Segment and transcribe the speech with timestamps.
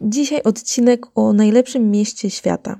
[0.00, 2.78] Dzisiaj odcinek o najlepszym mieście świata.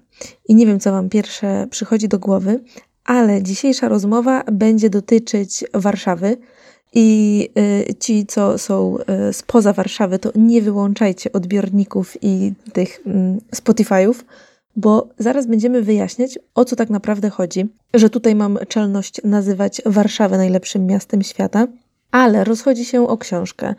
[0.48, 2.61] I nie wiem, co Wam pierwsze przychodzi do głowy,
[3.04, 6.36] ale dzisiejsza rozmowa będzie dotyczyć Warszawy.
[6.95, 7.48] I
[7.89, 8.96] y, ci, co są
[9.30, 14.14] y, spoza Warszawy, to nie wyłączajcie odbiorników i tych mm, Spotify'ów,
[14.77, 17.66] bo zaraz będziemy wyjaśniać, o co tak naprawdę chodzi.
[17.95, 21.66] Że tutaj mam czelność nazywać Warszawę najlepszym miastem świata,
[22.10, 23.74] ale rozchodzi się o książkę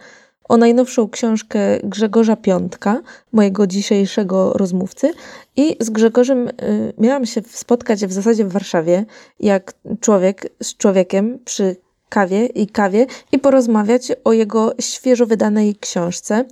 [0.50, 5.14] o najnowszą książkę Grzegorza Piątka, mojego dzisiejszego rozmówcy.
[5.56, 6.52] I z Grzegorzem y,
[6.98, 9.06] miałam się spotkać w zasadzie w Warszawie,
[9.40, 11.76] jak człowiek z człowiekiem przy
[12.10, 16.46] kawie i kawie i porozmawiać o jego świeżo wydanej książce.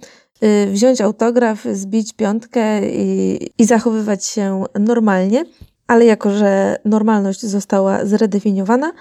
[0.43, 5.45] Y, wziąć autograf, zbić piątkę i, i zachowywać się normalnie,
[5.87, 8.91] ale jako że normalność została zredefiniowana,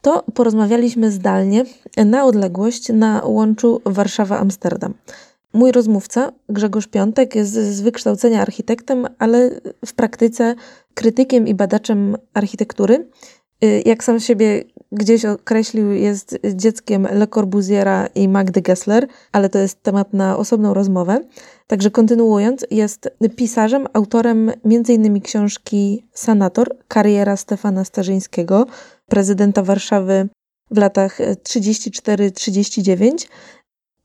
[0.00, 1.64] to porozmawialiśmy zdalnie
[1.96, 4.92] na odległość na łączu Warszawa-Amsterdam.
[5.52, 9.50] Mój rozmówca, Grzegorz Piątek, jest z wykształcenia architektem, ale
[9.86, 10.54] w praktyce
[10.94, 13.08] krytykiem i badaczem architektury.
[13.64, 19.58] Y, jak sam siebie gdzieś określił, jest dzieckiem Le Corbusiera i Magdy Gessler, ale to
[19.58, 21.20] jest temat na osobną rozmowę.
[21.66, 25.20] Także kontynuując, jest pisarzem, autorem m.in.
[25.20, 28.66] książki Sanator, kariera Stefana Starzyńskiego,
[29.06, 30.28] prezydenta Warszawy
[30.70, 33.26] w latach 34-39,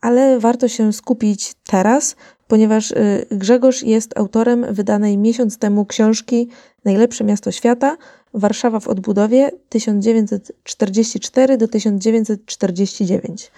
[0.02, 2.16] ale warto się skupić teraz,
[2.47, 6.50] ponieważ y, Grzegorz jest autorem wydanej miesiąc temu książki
[6.85, 7.97] Najlepsze miasto świata
[8.33, 13.52] Warszawa w odbudowie 1944 do 1949.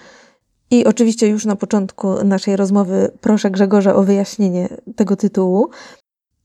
[0.72, 5.70] I oczywiście już na początku naszej rozmowy proszę Grzegorza o wyjaśnienie tego tytułu,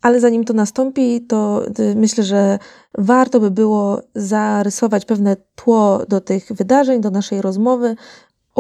[0.03, 2.59] ale zanim to nastąpi, to y, myślę, że
[2.99, 7.97] warto by było zarysować pewne tło do tych wydarzeń, do naszej rozmowy.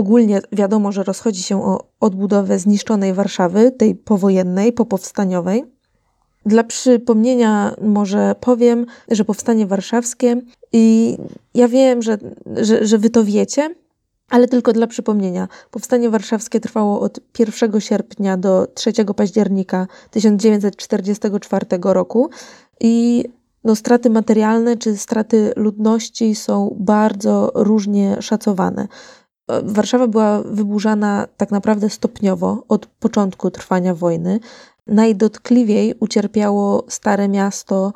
[0.00, 5.64] Ogólnie wiadomo, że rozchodzi się o odbudowę zniszczonej Warszawy, tej powojennej, popowstaniowej.
[6.46, 10.40] Dla przypomnienia może powiem, że powstanie warszawskie
[10.72, 11.16] i
[11.54, 12.18] ja wiem, że,
[12.56, 13.74] że, że wy to wiecie,
[14.30, 22.30] ale tylko dla przypomnienia, powstanie warszawskie trwało od 1 sierpnia do 3 października 1944 roku
[22.80, 23.24] i
[23.64, 28.88] no, straty materialne czy straty ludności są bardzo różnie szacowane.
[29.64, 34.40] Warszawa była wyburzana tak naprawdę stopniowo od początku trwania wojny.
[34.86, 37.92] Najdotkliwiej ucierpiało Stare Miasto,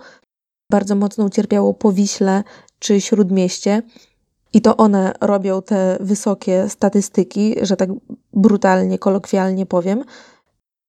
[0.71, 2.43] bardzo mocno ucierpiało Powiśle
[2.79, 3.83] czy Śródmieście.
[4.53, 7.91] I to one robią te wysokie statystyki, że tak
[8.33, 10.05] brutalnie, kolokwialnie powiem.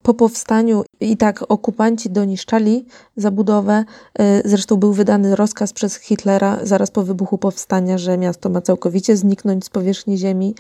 [0.06, 2.86] Po powstaniu i tak okupanci doniszczali
[3.16, 3.86] zabudowę.
[4.22, 9.18] Y, zresztą był wydany rozkaz przez Hitlera zaraz po wybuchu powstania, że miasto ma całkowicie
[9.18, 10.56] zniknąć z powierzchni ziemi.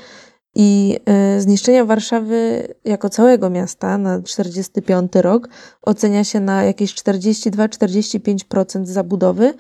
[0.56, 1.00] I
[1.38, 5.50] y, zniszczenia Warszawy jako całego miasta na 45 rok
[5.82, 9.54] ocenia się na jakieś 42-45% zabudowy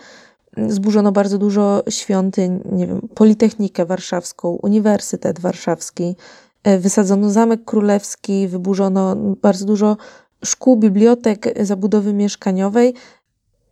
[0.68, 6.16] zburzono bardzo dużo świątyń, nie wiem, Politechnikę Warszawską, Uniwersytet Warszawski,
[6.79, 9.97] wysadzono Zamek Królewski, wyburzono bardzo dużo
[10.45, 12.93] szkół, bibliotek, zabudowy mieszkaniowej.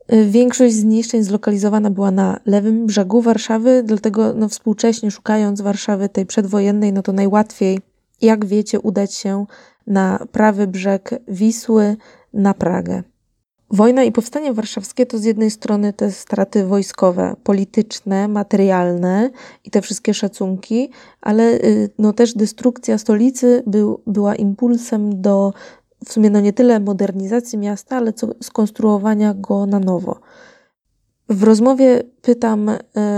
[0.07, 6.25] E, większość zniszczeń zlokalizowana była na lewym brzegu Warszawy, dlatego no, współcześnie szukając Warszawy tej
[6.25, 7.79] przedwojennej, no to najłatwiej,
[8.21, 9.45] jak wiecie, udać się
[9.87, 11.95] na prawy brzeg Wisły,
[12.33, 13.03] na Pragę.
[13.73, 19.29] Wojna i powstanie warszawskie to z jednej strony te straty wojskowe, polityczne, materialne
[19.65, 20.89] i te wszystkie szacunki,
[21.21, 25.53] ale y, no też destrukcja stolicy był, była impulsem do
[26.05, 30.19] w sumie no nie tyle modernizacji miasta, ale co skonstruowania go na nowo.
[31.29, 32.77] W rozmowie pytam e,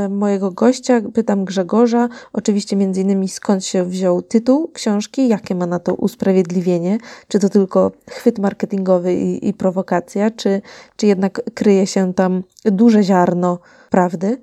[0.09, 5.79] mojego gościa, pytam Grzegorza, oczywiście między innymi skąd się wziął tytuł książki, jakie ma na
[5.79, 10.61] to usprawiedliwienie, czy to tylko chwyt marketingowy i, i prowokacja, czy,
[10.95, 14.37] czy jednak kryje się tam duże ziarno prawdy.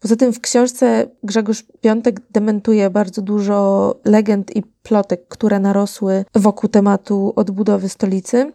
[0.00, 6.70] Poza tym w książce Grzegorz Piątek dementuje bardzo dużo legend i plotek, które narosły wokół
[6.70, 8.52] tematu odbudowy stolicy.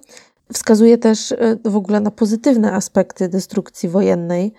[0.54, 4.54] Wskazuje też e, w ogóle na pozytywne aspekty destrukcji wojennej.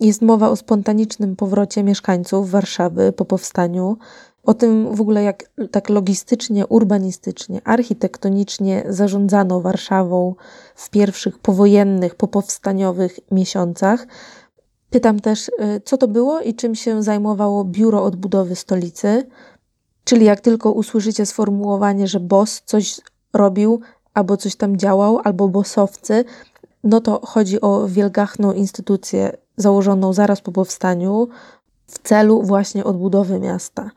[0.00, 3.96] Jest mowa o spontanicznym powrocie mieszkańców Warszawy po powstaniu,
[4.42, 10.34] o tym w ogóle jak tak logistycznie, urbanistycznie, architektonicznie zarządzano Warszawą
[10.74, 14.06] w pierwszych powojennych, popowstaniowych miesiącach.
[14.90, 19.26] Pytam też, e, co to było i czym się zajmowało Biuro Odbudowy Stolicy.
[20.04, 23.00] Czyli jak tylko usłyszycie sformułowanie, że BOS coś
[23.32, 23.80] robił,
[24.14, 26.24] albo coś tam działał, albo bosowcy,
[26.84, 31.28] no to chodzi o wielgachną instytucję założoną zaraz po powstaniu,
[31.86, 33.90] w celu właśnie odbudowy miasta.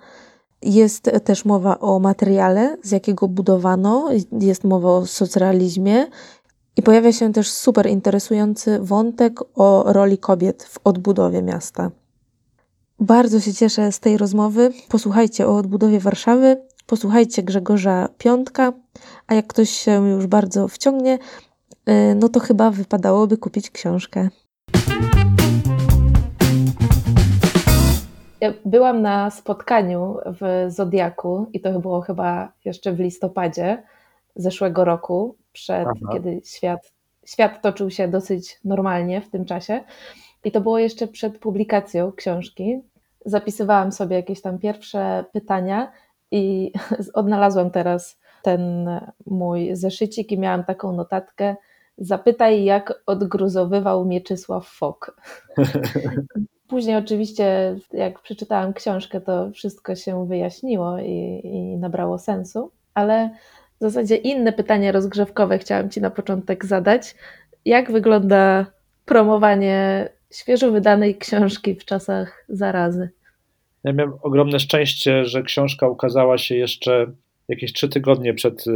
[0.62, 4.10] Jest też mowa o materiale, z jakiego budowano,
[4.40, 6.08] jest mowa o socrealizmie
[6.76, 11.92] i pojawia się też super interesujący wątek o roli kobiet w odbudowie miasta.
[13.00, 14.72] Bardzo się cieszę z tej rozmowy.
[14.90, 18.74] Posłuchajcie o odbudowie Warszawy, posłuchajcie Grzegorza Piątka,
[19.28, 21.20] a jak ktoś się już bardzo wciągnie,
[21.90, 24.30] y, no to chyba wypadałoby kupić książkę.
[28.42, 33.84] Ja byłam na spotkaniu w Zodiaku i to było chyba jeszcze w listopadzie
[34.36, 36.14] zeszłego roku, przed Aha.
[36.14, 36.94] kiedy świat,
[37.26, 39.84] świat toczył się dosyć normalnie w tym czasie.
[40.44, 42.82] I to było jeszcze przed publikacją książki.
[43.26, 45.92] Zapisywałam sobie jakieś tam pierwsze pytania
[46.32, 46.72] i
[47.14, 48.90] odnalazłam teraz ten
[49.26, 51.56] mój zeszycik i miałam taką notatkę.
[51.98, 55.22] Zapytaj, jak odgruzowywał Mieczysław Fok.
[56.70, 63.30] Później oczywiście, jak przeczytałam książkę, to wszystko się wyjaśniło i, i nabrało sensu, ale
[63.78, 67.16] w zasadzie inne pytanie rozgrzewkowe chciałam Ci na początek zadać.
[67.66, 68.66] Jak wygląda
[69.06, 73.10] promowanie świeżo wydanej książki w czasach zarazy?
[73.84, 77.12] Ja miałem ogromne szczęście, że książka ukazała się jeszcze
[77.48, 78.72] jakieś trzy tygodnie przed y,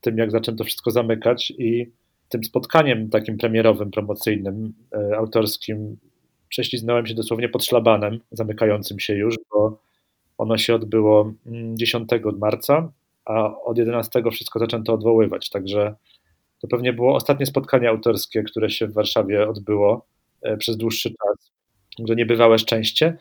[0.00, 1.90] tym, jak zaczęto wszystko zamykać i
[2.28, 5.96] tym spotkaniem takim premierowym, promocyjnym, y, autorskim
[6.48, 9.80] prześliznąłem się dosłownie pod szlabanem, zamykającym się już, bo
[10.38, 11.32] ono się odbyło
[11.74, 12.92] 10 mm, marca,
[13.24, 15.94] a od 11 wszystko zaczęto odwoływać, także
[16.60, 20.06] to pewnie było ostatnie spotkanie autorskie, które się w Warszawie odbyło
[20.42, 21.52] e, przez dłuższy czas,
[22.08, 23.16] że niebywałe szczęście.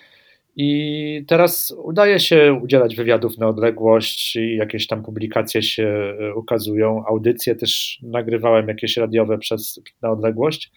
[0.55, 7.55] I teraz udaje się udzielać wywiadów na odległość jakieś tam publikacje się e, ukazują, audycje
[7.55, 10.71] też nagrywałem jakieś radiowe przez, na odległość.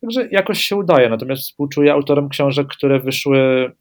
[0.00, 1.08] Także jakoś się udaje.
[1.08, 3.72] Natomiast współczuję autorom książek, które wyszły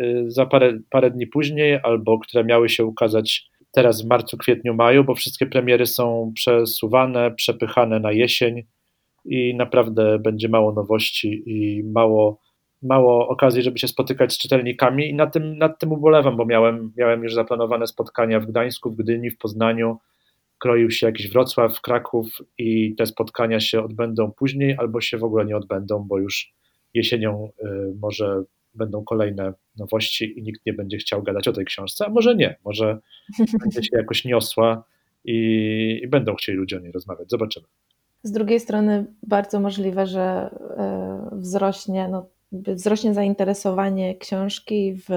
[0.00, 4.74] y, za parę, parę dni później albo które miały się ukazać teraz w marcu, kwietniu,
[4.74, 8.62] maju, bo wszystkie premiery są przesuwane, przepychane na jesień
[9.24, 12.40] i naprawdę będzie mało nowości i mało,
[12.82, 16.92] mało okazji, żeby się spotykać z czytelnikami i nad tym, nad tym ubolewam, bo miałem,
[16.96, 19.98] miałem już zaplanowane spotkania w Gdańsku, w Gdyni, w Poznaniu,
[20.58, 25.44] kroił się jakiś Wrocław, Kraków i te spotkania się odbędą później albo się w ogóle
[25.44, 26.52] nie odbędą, bo już
[26.94, 27.66] jesienią y,
[28.00, 28.42] może
[28.74, 32.56] będą kolejne nowości i nikt nie będzie chciał gadać o tej książce, a może nie,
[32.64, 32.98] może
[33.60, 34.84] będzie się jakoś niosła
[35.24, 37.30] i, i będą chcieli ludzie o niej rozmawiać.
[37.30, 37.66] Zobaczymy.
[38.22, 40.50] Z drugiej strony bardzo możliwe, że
[41.32, 45.10] y, wzrośnie, no, wzrośnie zainteresowanie książki w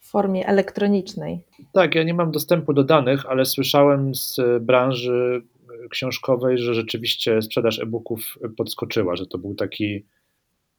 [0.00, 1.44] formie elektronicznej.
[1.72, 5.42] Tak, ja nie mam dostępu do danych, ale słyszałem z branży
[5.90, 10.04] książkowej, że rzeczywiście sprzedaż e-booków podskoczyła, że to był taki,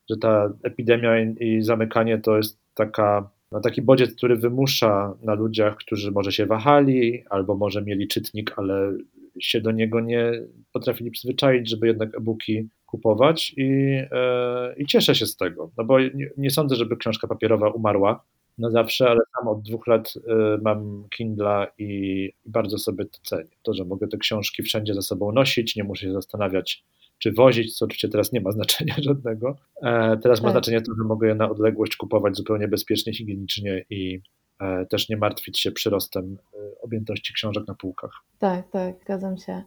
[0.09, 5.75] że ta epidemia i zamykanie to jest taka, no taki bodziec, który wymusza na ludziach,
[5.75, 8.93] którzy może się wahali, albo może mieli czytnik, ale
[9.39, 10.31] się do niego nie
[10.73, 15.99] potrafili przyzwyczaić, żeby jednak e-booki kupować i, e, i cieszę się z tego, no bo
[15.99, 18.23] nie, nie sądzę, żeby książka papierowa umarła,
[18.57, 20.21] na zawsze, ale sam od dwóch lat y,
[20.61, 23.55] mam Kindla i bardzo sobie to cenię.
[23.63, 26.83] To, że mogę te książki wszędzie ze sobą nosić, nie muszę się zastanawiać,
[27.17, 29.57] czy wozić, co oczywiście teraz nie ma znaczenia żadnego.
[29.81, 30.45] E, teraz tak.
[30.45, 34.21] ma znaczenie to, że mogę je na odległość kupować zupełnie bezpiecznie, higienicznie i
[34.59, 38.11] e, też nie martwić się przyrostem e, objętości książek na półkach.
[38.39, 39.63] Tak, tak, zgadzam się.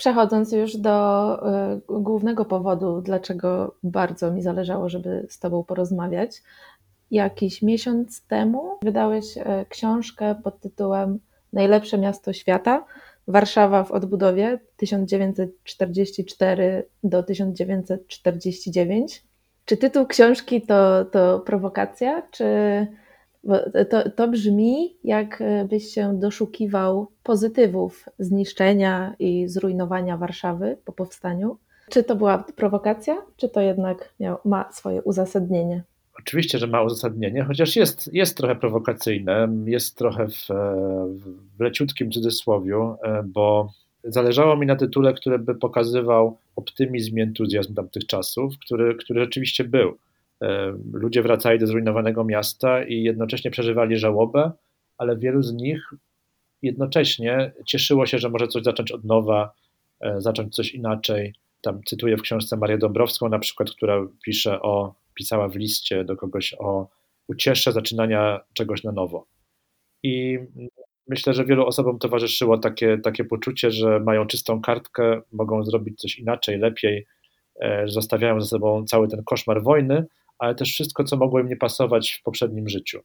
[0.00, 1.38] Przechodząc już do
[1.88, 6.42] głównego powodu, dlaczego bardzo mi zależało, żeby z Tobą porozmawiać,
[7.10, 11.18] jakiś miesiąc temu wydałeś e, książkę pod tytułem
[11.52, 12.84] Najlepsze miasto świata.
[13.28, 19.24] Warszawa w odbudowie 1944 do 1949.
[19.64, 22.46] Czy tytuł książki to, to prowokacja, czy
[23.90, 31.58] to, to brzmi, jakbyś się doszukiwał pozytywów zniszczenia i zrujnowania Warszawy po powstaniu?
[31.90, 35.82] Czy to była prowokacja, czy to jednak miał, ma swoje uzasadnienie?
[36.18, 40.48] Oczywiście, że ma uzasadnienie, chociaż jest, jest trochę prowokacyjne, jest trochę w,
[41.56, 43.72] w leciutkim cudzysłowiu, e, bo
[44.04, 49.64] zależało mi na tytule, który by pokazywał optymizm i entuzjazm tamtych czasów, który, który rzeczywiście
[49.64, 49.96] był.
[50.92, 54.52] Ludzie wracali do zrujnowanego miasta i jednocześnie przeżywali żałobę,
[54.98, 55.90] ale wielu z nich
[56.62, 59.52] jednocześnie cieszyło się, że może coś zacząć od nowa,
[60.00, 61.34] e, zacząć coś inaczej.
[61.60, 66.16] Tam cytuję w książce Marię Dąbrowską, na przykład, która pisze o pisała w liście do
[66.16, 66.88] kogoś o
[67.28, 69.26] uciesze zaczynania czegoś na nowo.
[70.02, 70.38] I
[71.08, 76.18] myślę, że wielu osobom towarzyszyło takie, takie poczucie, że mają czystą kartkę, mogą zrobić coś
[76.18, 77.06] inaczej, lepiej,
[77.60, 80.06] e, zostawiają za sobą cały ten koszmar wojny,
[80.40, 83.00] ale też wszystko, co mogło im nie pasować w poprzednim życiu.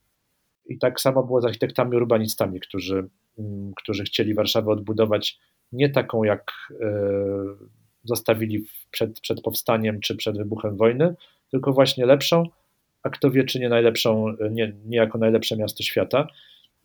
[0.65, 3.08] I tak samo było z architektami urbanistami, którzy,
[3.39, 5.39] mm, którzy chcieli Warszawę odbudować
[5.72, 6.86] nie taką, jak e,
[8.04, 11.15] zostawili przed, przed powstaniem czy przed wybuchem wojny,
[11.51, 12.44] tylko właśnie lepszą,
[13.04, 16.27] a kto wie, czy nie najlepszą, nie, nie jako najlepsze miasto świata.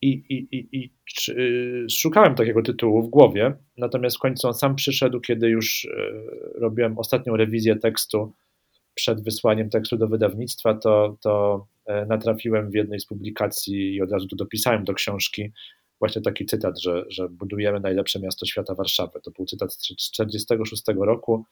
[0.03, 4.77] I, i, i, i czy, szukałem takiego tytułu w głowie, natomiast w końcu on sam
[4.77, 8.33] przyszedł, kiedy już e, robiłem ostatnią rewizję tekstu
[8.95, 14.13] przed wysłaniem tekstu do wydawnictwa, to, to e, natrafiłem w jednej z publikacji i od
[14.13, 15.53] razu tu dopisałem do książki
[16.01, 19.21] właśnie taki cytat, że, że budujemy najlepsze miasto świata Warszawę.
[19.21, 21.45] To był cytat z 1946 roku.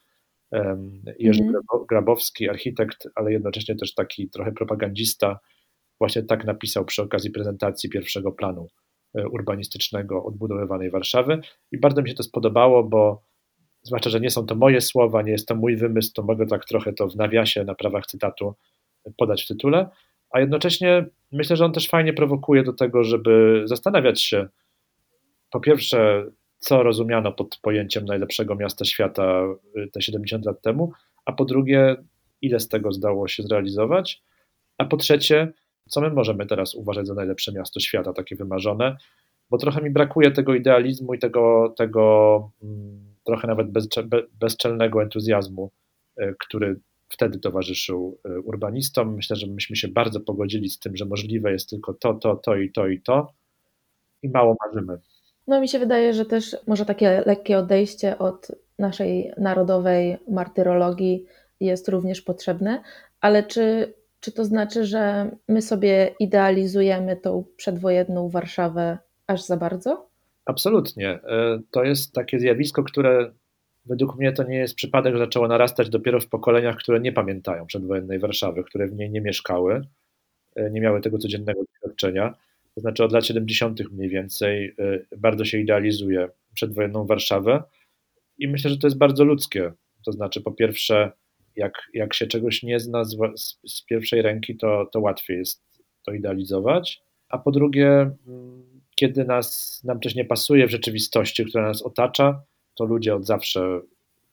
[1.19, 1.61] Jerzy mm.
[1.89, 5.39] Grabowski, architekt, ale jednocześnie też taki trochę propagandista,
[5.99, 8.67] właśnie tak napisał przy okazji prezentacji pierwszego planu
[9.13, 11.39] e, urbanistycznego odbudowywanej Warszawy
[11.71, 13.23] i bardzo mi się to spodobało, bo
[13.83, 16.65] zwłaszcza, że nie są to moje słowa, nie jest to mój wymysł, to mogę tak
[16.65, 18.55] trochę to w nawiasie na prawach cytatu
[19.17, 19.89] podać w tytule,
[20.31, 24.47] a jednocześnie myślę, że on też fajnie prowokuje do tego, żeby zastanawiać się
[25.51, 26.25] po pierwsze,
[26.57, 29.43] co rozumiano pod pojęciem najlepszego miasta świata
[29.77, 30.91] y, te 70 lat temu,
[31.25, 31.95] a po drugie,
[32.41, 34.21] ile z tego zdało się zrealizować,
[34.77, 35.51] a po trzecie,
[35.89, 38.97] co my możemy teraz uważać za najlepsze miasto świata, takie wymarzone,
[39.49, 43.67] bo trochę mi brakuje tego idealizmu i tego, tego mm, trochę nawet
[44.39, 45.71] bezczelnego entuzjazmu,
[46.21, 49.15] y, który wtedy towarzyszył y, urbanistom.
[49.15, 52.55] Myślę, że myśmy się bardzo pogodzili z tym, że możliwe jest tylko to, to, to
[52.55, 53.33] i to i to
[54.23, 54.99] i mało marzymy.
[55.47, 61.25] No mi się wydaje, że też może takie lekkie odejście od naszej narodowej martyrologii
[61.59, 62.83] jest również potrzebne,
[63.21, 68.97] ale czy, czy to znaczy, że my sobie idealizujemy tą przedwojenną Warszawę
[69.27, 70.08] aż za bardzo?
[70.45, 71.09] Absolutnie.
[71.09, 73.31] E, to jest takie zjawisko, które
[73.85, 77.65] według mnie to nie jest przypadek, że zaczęło narastać dopiero w pokoleniach, które nie pamiętają
[77.65, 79.81] przedwojennej Warszawy, które w niej nie mieszkały,
[80.55, 82.35] e, nie miały tego codziennego doświadczenia.
[82.75, 83.91] To znaczy od lat 70.
[83.91, 87.63] mniej więcej e, bardzo się idealizuje przedwojenną Warszawę
[88.37, 89.71] i myślę, że to jest bardzo ludzkie.
[90.05, 91.11] To znaczy, po pierwsze,
[91.55, 93.17] jak, jak się czegoś nie zna z,
[93.67, 95.63] z pierwszej ręki, to, to łatwiej jest
[96.05, 97.01] to idealizować.
[97.29, 97.89] A po drugie,
[98.27, 98.68] mm,
[98.99, 102.41] kiedy nas, nam coś nie pasuje w rzeczywistości, która nas otacza,
[102.75, 103.81] to ludzie od zawsze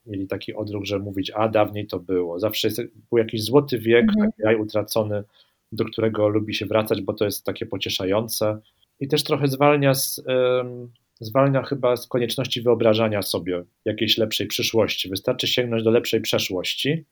[0.07, 2.39] mieli taki odruch, że mówić, a dawniej to było.
[2.39, 4.31] Zawsze jest, był jakiś złoty wiek, mhm.
[4.31, 5.25] taki raj utracony,
[5.73, 8.59] do którego lubi się wracać, bo to jest takie pocieszające
[9.01, 15.09] i też trochę zwalnia z, um, zwalnia chyba z konieczności wyobrażania sobie jakiejś lepszej przyszłości.
[15.09, 17.05] Wystarczy sięgnąć do lepszej przeszłości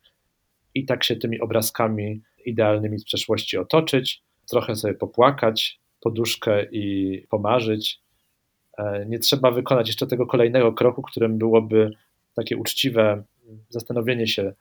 [0.74, 8.00] i tak się tymi obrazkami idealnymi z przeszłości otoczyć, trochę sobie popłakać, poduszkę i pomarzyć.
[8.78, 11.90] E, nie trzeba wykonać jeszcze tego kolejnego kroku, którym byłoby
[12.34, 13.22] takie uczciwe
[13.68, 14.52] zastanowienie się,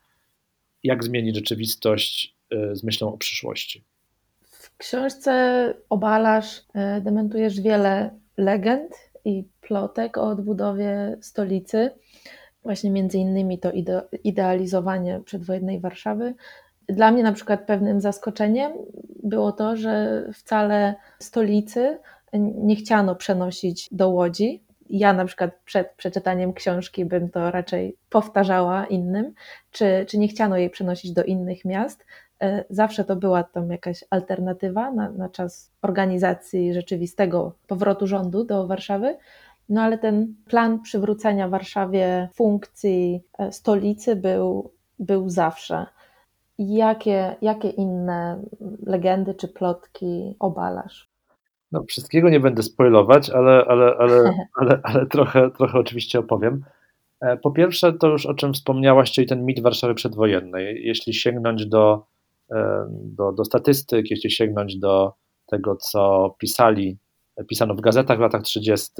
[0.83, 3.83] jak zmienić rzeczywistość e, z myślą o przyszłości.
[4.41, 5.33] W książce
[5.89, 8.91] obalasz, e, dementujesz wiele legend
[9.25, 11.89] i plotek o odbudowie stolicy,
[12.63, 13.71] właśnie między innymi to
[14.23, 16.35] idealizowanie przedwojennej Warszawy.
[16.89, 18.71] Dla mnie na przykład pewnym zaskoczeniem
[19.23, 21.97] było to, że wcale stolicy
[22.55, 24.63] nie chciano przenosić do Łodzi.
[24.89, 29.33] Ja na przykład przed przeczytaniem książki bym to raczej powtarzała innym,
[29.71, 32.05] czy, czy nie chciano jej przenosić do innych miast.
[32.41, 38.67] E, zawsze to była tam jakaś alternatywa na, na czas organizacji rzeczywistego powrotu rządu do
[38.67, 39.17] Warszawy.
[39.69, 45.85] No ale ten plan przywrócenia Warszawie funkcji e, stolicy był, był zawsze.
[46.57, 48.43] Jakie, jakie inne
[48.86, 51.10] legendy czy plotki obalasz?
[51.72, 56.63] No, wszystkiego nie będę spoilować, ale, ale, ale, ale, ale trochę, trochę oczywiście opowiem.
[57.22, 60.86] E, po pierwsze, to już o czym wspomniałaś, czyli ten mit Warszawy przedwojennej.
[60.86, 62.05] Jeśli sięgnąć do,
[62.51, 65.13] e, do, do statystyk, jeśli sięgnąć do
[65.45, 66.98] tego, co pisali,
[67.48, 68.91] pisano w gazetach w latach 30.,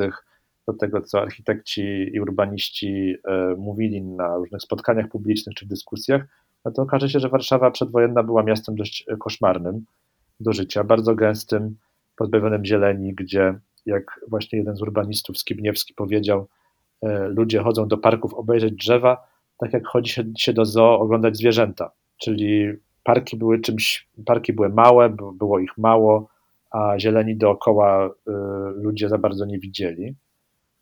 [0.67, 1.81] do tego, co architekci
[2.13, 6.25] i urbaniści e, mówili na różnych spotkaniach publicznych czy dyskusjach,
[6.65, 9.86] no to okaże się, że Warszawa przedwojenna była miastem dość koszmarnym
[10.39, 11.75] do życia, bardzo gęstym,
[12.15, 16.48] pozbawionym zieleni, gdzie, jak właśnie jeden z urbanistów, Skibniewski, powiedział,
[17.01, 19.27] e, ludzie chodzą do parków obejrzeć drzewa,
[19.58, 21.91] tak jak chodzi się, do zoo oglądać zwierzęta.
[22.17, 26.29] Czyli parki były czymś, parki były małe, było ich mało,
[26.72, 28.12] a zieleni dookoła y,
[28.75, 30.15] ludzie za bardzo nie widzieli.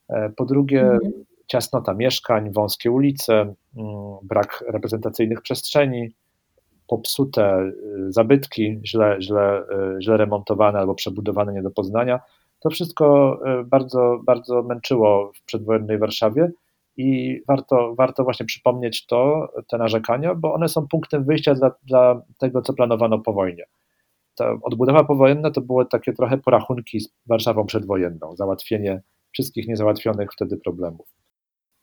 [0.10, 1.12] E, po drugie, mhm.
[1.52, 3.82] Ciasnota mieszkań, wąskie ulice, y,
[4.24, 6.10] brak reprezentacyjnych przestrzeni,
[6.88, 7.72] popsute
[8.08, 9.64] y, zabytki, źle, źle,
[9.98, 12.20] y, źle remontowane albo przebudowane nie do poznania.
[12.60, 16.52] To wszystko y, bardzo, bardzo męczyło w przedwojennej Warszawie
[16.98, 22.22] I warto, warto właśnie przypomnieć to, te narzekania, bo one są punktem wyjścia dla, dla
[22.38, 23.64] tego, co planowano po wojnie.
[24.36, 30.58] Ta odbudowa powojenna to były takie trochę porachunki z Warszawą przedwojenną, załatwienie wszystkich niezałatwionych wtedy
[30.58, 31.08] problemów.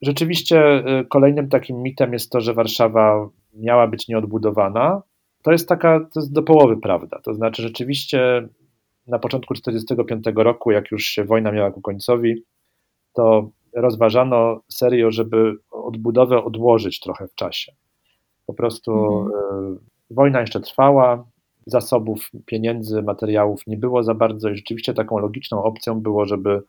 [0.03, 5.03] Rzeczywiście y, kolejnym takim mitem jest to, że Warszawa miała być nieodbudowana.
[5.43, 7.21] To jest taka, to jest do połowy prawda.
[7.25, 8.49] To znaczy rzeczywiście
[9.07, 12.45] na początku 1945 roku, jak już się wojna miała ku końcowi,
[13.13, 17.73] to rozważano serio, żeby odbudowę odłożyć trochę w czasie.
[18.47, 19.75] Po prostu mhm.
[19.75, 19.79] Y,
[20.11, 21.25] wojna jeszcze trwała,
[21.67, 26.63] zasobów pieniędzy, materiałów nie było za bardzo i rzeczywiście taką logiczną opcją było, żeby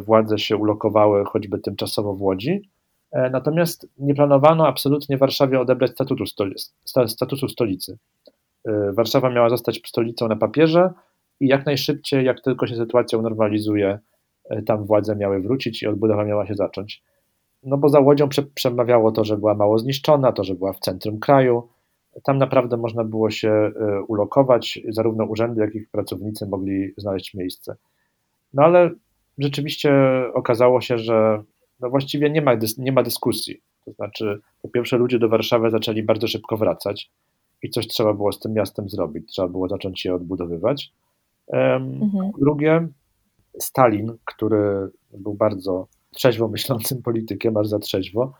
[0.00, 2.70] władze się ulokowały choćby tymczasowo w Łodzi.
[3.12, 6.54] E, natomiast nie planowano absolutnie Warszawie odebrać statutu, stoli
[7.06, 7.98] statusu stolicy.
[8.64, 10.92] E, Warszawa miała zostać stolicą na papierze
[11.40, 13.98] i jak najszybciej, jak tylko się sytuacja unormalizuje,
[14.66, 17.02] tam władze miały wrócić i odbudowa miała się zacząć.
[17.62, 21.18] No bo za Łodzią przemawiało to, że była mało zniszczona, to, że była w centrum
[21.18, 21.68] kraju.
[22.24, 23.72] Tam naprawdę można było się
[24.08, 27.76] ulokować, zarówno urzędy, jak i pracownicy mogli znaleźć miejsce.
[28.54, 28.90] No ale
[29.40, 29.92] rzeczywiście
[30.34, 31.42] okazało się, że
[31.80, 33.62] no właściwie nie ma, nie ma dyskusji.
[33.84, 37.10] To znaczy, po pierwsze, ludzie do Warszawy zaczęli bardzo szybko wracać
[37.62, 40.92] i coś trzeba było z tym miastem zrobić, trzeba było zacząć je odbudowywać.
[41.52, 42.30] Mhm.
[42.40, 42.88] Drugie,
[43.58, 48.32] Stalin, który był bardzo trzeźwo myślącym politykiem, aż za trzeźwo,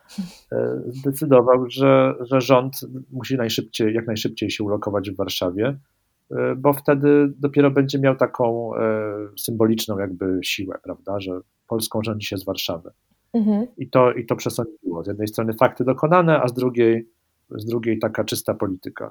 [0.52, 2.80] e, zdecydował, że, że rząd
[3.12, 5.78] musi najszybciej, jak najszybciej się ulokować w Warszawie,
[6.56, 8.80] bo wtedy dopiero będzie miał taką e,
[9.38, 12.90] symboliczną jakby siłę, prawda, że Polską rządzi się z Warszawy.
[13.32, 13.66] Mhm.
[13.76, 15.04] I, to, I to przesądziło.
[15.04, 17.08] Z jednej strony fakty dokonane, a z drugiej,
[17.50, 19.10] z drugiej taka czysta polityka.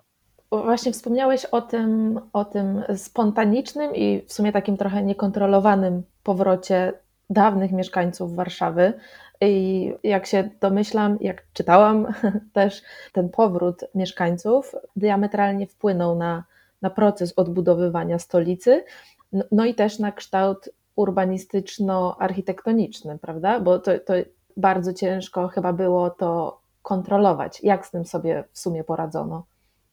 [0.51, 6.93] Właśnie wspomniałeś o tym, o tym spontanicznym i w sumie takim trochę niekontrolowanym powrocie
[7.29, 8.93] dawnych mieszkańców Warszawy.
[9.41, 12.07] I jak się domyślam, jak czytałam
[12.53, 12.81] też,
[13.13, 16.43] ten powrót mieszkańców diametralnie wpłynął na
[16.81, 18.83] na proces odbudowywania stolicy,
[19.31, 23.60] no, no i też na kształt urbanistyczno-architektoniczny, prawda?
[23.60, 24.13] Bo to, to
[24.58, 27.63] bardzo ciężko chyba było to kontrolować.
[27.63, 29.45] Jak z tym sobie w sumie poradzono?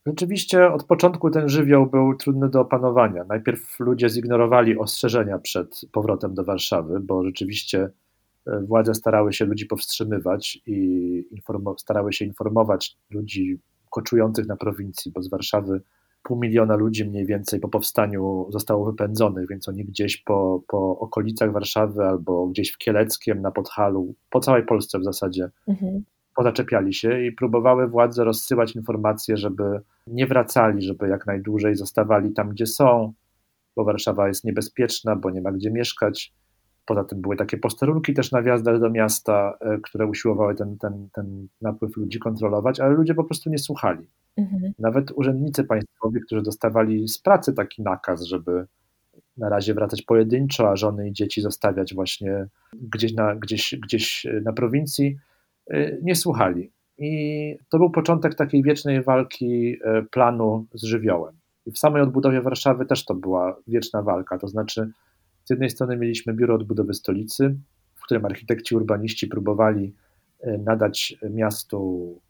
[0.06, 3.24] Rzeczywiście od początku ten żywioł był trudny do opanowania.
[3.24, 7.90] Najpierw ludzie zignorowali ostrzeżenia przed powrotem do Warszawy, bo rzeczywiście
[8.46, 11.40] e, władze starały się ludzi powstrzymywać i
[11.76, 13.58] starały się informować ludzi
[13.90, 15.80] koczujących na prowincji, bo z Warszawy
[16.26, 21.52] pół miliona ludzi mniej więcej po powstaniu zostało wypędzonych, więc oni gdzieś po, po okolicach
[21.52, 26.04] Warszawy albo gdzieś w Kieleckiem, na Podhalu, po całej Polsce w zasadzie mhm.
[26.36, 32.50] pozaczepiali się i próbowały władze rozsyłać informacje, żeby nie wracali, żeby jak najdłużej zostawali tam,
[32.50, 33.12] gdzie są,
[33.76, 36.32] bo Warszawa jest niebezpieczna, bo nie ma gdzie mieszkać.
[36.86, 41.08] Poza tym były takie posterunki też na wjazdach do miasta, e, które usiłowały ten, ten,
[41.12, 44.06] ten napływ ludzi kontrolować, ale ludzie po prostu nie słuchali.
[44.36, 44.72] Mhm.
[44.78, 48.66] Nawet urzędnicy państwowi, którzy dostawali z pracy taki nakaz, żeby
[49.36, 54.52] na razie wracać pojedynczo, a żony i dzieci zostawiać właśnie gdzieś na, gdzieś, gdzieś na
[54.52, 55.16] prowincji,
[55.74, 56.72] y, nie słuchali.
[56.98, 59.78] I to był początek takiej wiecznej walki y,
[60.10, 61.34] planu z żywiołem.
[61.66, 64.38] I w samej odbudowie Warszawy też to była wieczna walka.
[64.38, 64.90] To znaczy,
[65.44, 67.56] z jednej strony mieliśmy Biuro Odbudowy Stolicy,
[67.94, 69.94] w którym architekci urbaniści próbowali
[70.58, 72.20] nadać miastu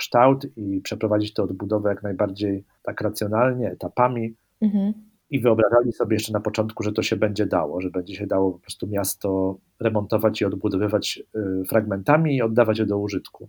[0.00, 4.34] kształt i przeprowadzić tę odbudowę jak najbardziej tak racjonalnie, etapami.
[4.60, 4.92] Mhm.
[5.30, 8.52] I wyobrażali sobie jeszcze na początku, że to się będzie dało, że będzie się dało
[8.52, 11.22] po prostu miasto remontować i odbudowywać
[11.62, 13.48] y, fragmentami i oddawać je do użytku.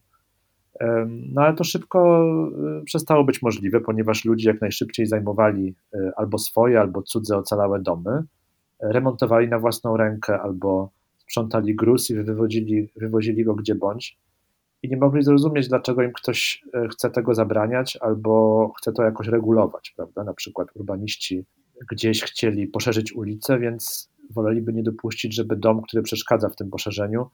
[1.08, 2.26] No ale to szybko
[2.82, 7.82] y, przestało być możliwe, ponieważ ludzie jak najszybciej zajmowali y, albo swoje, albo cudze ocalałe
[7.82, 8.24] domy,
[8.80, 14.18] remontowali na własną rękę, albo sprzątali gruz i wywozili, wywozili go gdzie bądź
[14.84, 19.28] i nie mogli zrozumieć, dlaczego im ktoś e, chce tego zabraniać albo chce to jakoś
[19.28, 20.24] regulować, prawda?
[20.24, 21.46] Na przykład urbaniści
[21.92, 27.28] gdzieś chcieli poszerzyć ulicę, więc woleliby nie dopuścić, żeby dom, który przeszkadza w tym poszerzeniu,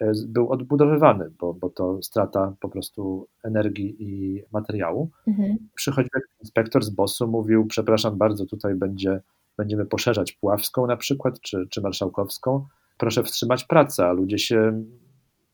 [0.00, 5.10] e, był odbudowywany, bo, bo to strata po prostu energii i materiału.
[5.26, 5.56] Mhm.
[5.74, 9.20] Przychodził inspektor z BOS-u, mówił, przepraszam bardzo, tutaj będzie,
[9.56, 12.66] będziemy poszerzać Puławską na przykład, czy, czy Marszałkowską,
[12.98, 14.84] proszę wstrzymać pracę, a ludzie się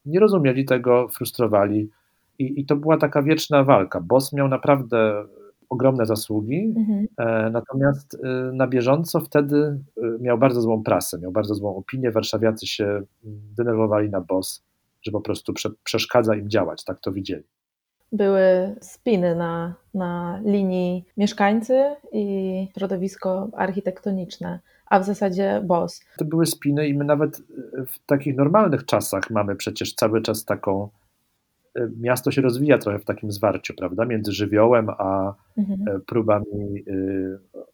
[0.05, 1.91] nie rozumieli tego, frustrowali.
[2.39, 4.01] I, I, to była taka wieczna walka.
[4.01, 5.25] Boss miał naprawdę
[5.71, 7.07] ogromne zasługi, mhm.
[7.19, 12.11] e, natomiast e, na bieżąco wtedy e, miał bardzo złą prasę, miał bardzo złą opinię.
[12.11, 13.07] Warszawiacy się mm,
[13.57, 14.65] denerwowali na Boss,
[15.03, 17.45] że po prostu prze, przeszkadza im działać, tak to widzieli.
[18.13, 24.61] były spiny na, na linii mieszkańcy i środowisko architektoniczne,
[24.91, 26.01] a w zasadzie BOS.
[26.19, 27.43] To były spiny i my nawet
[27.87, 30.89] w takich normalnych czasach mamy przecież cały czas taką
[31.75, 35.97] e, miasto się rozwija trochę w takim zwarciu, prawda, między żywiołem a mhm.
[35.97, 36.93] E, próbami e,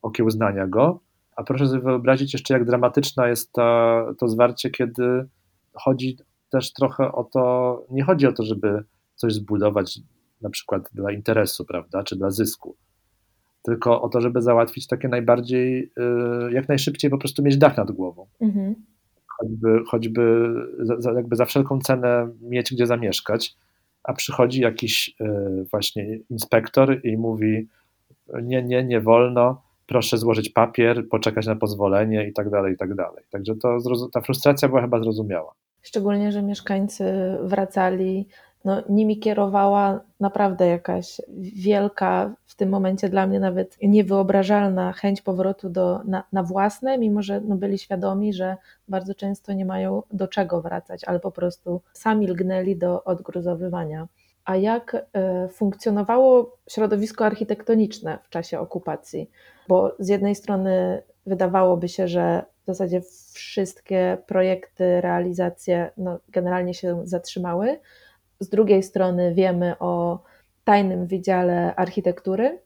[0.03, 1.01] okiełznania go.
[1.37, 5.27] A proszę sobie wyobrazić jeszcze, jak dramatyczna jest ta, to zwarcie, kiedy
[5.73, 6.17] chodzi
[6.51, 10.01] też trochę o to, nie chodzi o to, żeby coś zbudować
[10.41, 12.77] na przykład dla interesu, prawda, czy dla zysku,
[13.67, 15.93] tylko o to, żeby załatwić takie najbardziej,
[16.49, 18.27] y, jak najszybciej po prostu mieć dach nad głową.
[18.41, 18.75] Mhm.
[19.27, 20.55] Choćby, choćby
[20.99, 23.57] za, jakby za wszelką cenę mieć gdzie zamieszkać,
[24.03, 27.69] a przychodzi jakiś y, właśnie inspektor i mówi
[28.43, 32.95] nie, nie, nie wolno, proszę złożyć papier, poczekać na pozwolenie i tak dalej, i tak
[32.95, 33.25] dalej.
[33.31, 33.79] Także to,
[34.13, 35.55] ta frustracja była chyba zrozumiała.
[35.83, 37.05] Szczególnie, że mieszkańcy
[37.43, 38.29] wracali
[38.67, 45.71] no, nimi kierowała naprawdę jakaś wielka, w tym momencie dla mnie nawet niewyobrażalna chęć powrotu
[45.71, 48.57] do, na, na własne, mimo że no, byli świadomi, że
[48.89, 54.09] bardzo często nie mają do czego wracać, ale po prostu sami lgnęli do odgruzowywania.
[54.45, 59.31] A jak y, funkcjonowało środowisko architektoniczne w czasie okupacji?
[59.69, 63.01] Bo z jednej strony wydawałoby się, że w zasadzie
[63.33, 67.79] wszystkie projekty, realizacje no, generalnie się zatrzymały,
[68.41, 70.23] z drugiej strony wiemy o
[70.65, 72.59] tajnym wydziale architektury,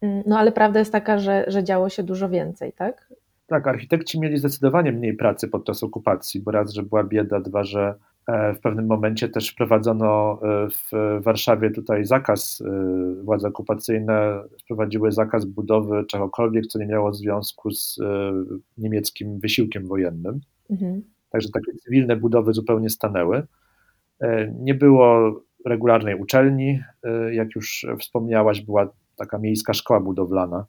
[0.00, 3.08] mm, no ale prawda jest taka, że, że działo się dużo więcej, tak?
[3.46, 7.94] Tak, architekci mieli zdecydowanie mniej pracy podczas okupacji, bo raz, że była bieda, dwa, że
[8.26, 15.12] e, w pewnym momencie też wprowadzono e, w Warszawie tutaj zakaz, e, władze okupacyjne wprowadziły
[15.12, 17.98] zakaz budowy czegokolwiek, co nie miało związku z
[18.78, 20.40] niemieckim wysiłkiem wojennym.
[20.70, 21.02] Mhm.
[21.30, 23.42] Także takie cywilne budowy zupełnie stanęły.
[24.22, 30.66] E, nie było regularnej uczelni, e, jak już wspomniałaś, była taka miejska szkoła budowlana,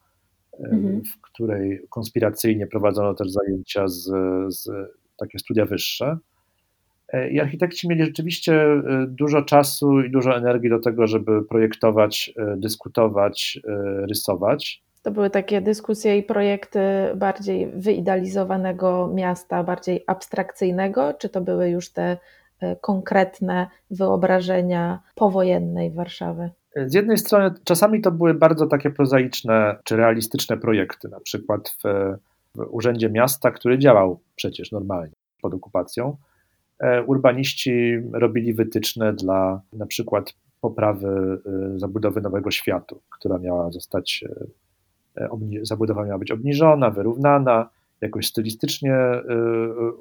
[0.54, 1.02] e, mhm.
[1.02, 4.04] w której konspiracyjnie prowadzono też zajęcia z,
[4.56, 4.70] z
[5.18, 6.18] takie studia wyższe.
[7.32, 8.66] I architekci mieli rzeczywiście
[9.08, 13.60] dużo czasu i dużo energii do tego, żeby projektować, dyskutować,
[14.10, 14.84] rysować.
[15.02, 16.80] To były takie dyskusje i projekty
[17.16, 22.18] bardziej wyidealizowanego miasta, bardziej abstrakcyjnego, czy to były już te
[22.82, 26.50] konkretne wyobrażenia powojennej Warszawy?
[26.76, 31.84] Z jednej strony czasami to były bardzo takie prozaiczne czy realistyczne projekty, na przykład w,
[32.56, 36.18] w Urzędzie Miasta, który działał przecież normalnie pod okupacją.
[36.80, 44.26] E, urbaniści robili wytyczne dla na przykład poprawy e, zabudowy Nowego Światu, która miała zostać,
[45.62, 47.70] zabudowa miała być obniżona, wyrównana,
[48.02, 48.96] jakoś stylistycznie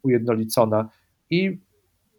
[0.03, 0.89] ujednolicona
[1.31, 1.59] i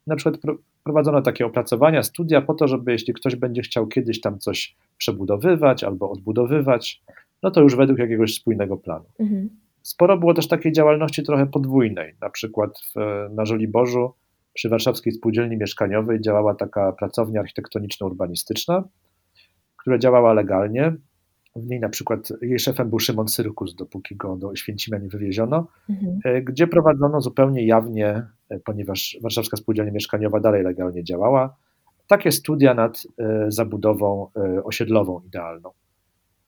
[0.07, 0.41] na przykład
[0.83, 5.83] prowadzono takie opracowania, studia po to, żeby jeśli ktoś będzie chciał kiedyś tam coś przebudowywać
[5.83, 7.01] albo odbudowywać,
[7.43, 9.05] no to już według jakiegoś spójnego planu.
[9.19, 9.49] Mhm.
[9.81, 12.99] Sporo było też takiej działalności trochę podwójnej, na przykład w,
[13.33, 14.13] na Żoliborzu
[14.53, 18.83] przy Warszawskiej Spółdzielni Mieszkaniowej działała taka pracownia architektoniczno-urbanistyczna,
[19.77, 20.95] która działała legalnie,
[21.55, 25.67] w niej na przykład jej szefem był Szymon Syrkus, dopóki go do Święcimia nie wywieziono,
[25.89, 26.19] mhm.
[26.23, 31.55] E, gdzie prowadzono zupełnie jawnie, e, ponieważ Warszawska Spółdzielnia Mieszkaniowa dalej legalnie działała,
[32.07, 34.27] takie studia nad e, zabudową
[34.63, 35.71] osiedlową idealną.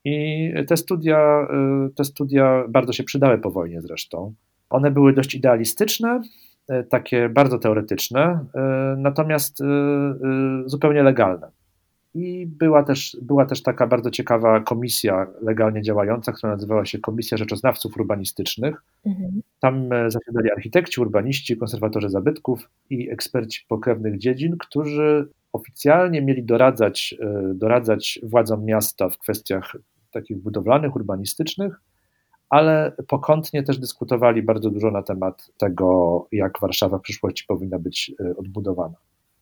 [0.04, 1.48] I te studia,
[1.96, 4.34] te studia bardzo się przydały po wojnie zresztą.
[4.70, 6.22] One były dość idealistyczne,
[6.90, 8.46] takie bardzo teoretyczne,
[8.98, 9.64] natomiast
[10.66, 11.52] zupełnie legalne.
[12.16, 17.38] I była też, była też taka bardzo ciekawa komisja legalnie działająca, która nazywała się Komisja
[17.38, 18.84] Rzeczoznawców Urbanistycznych.
[19.06, 19.42] Mhm.
[19.60, 27.16] Tam e, zasiadali architekci, urbaniści, konserwatorzy zabytków i eksperci pokrewnych dziedzin, którzy oficjalnie mieli doradzać,
[27.20, 29.78] e, doradzać władzom miasta w kwestiach
[30.12, 31.82] takich budowlanych, urbanistycznych,
[32.50, 38.12] ale pokątnie też dyskutowali bardzo dużo na temat tego, jak Warszawa w przyszłości powinna być
[38.20, 38.96] e, odbudowana.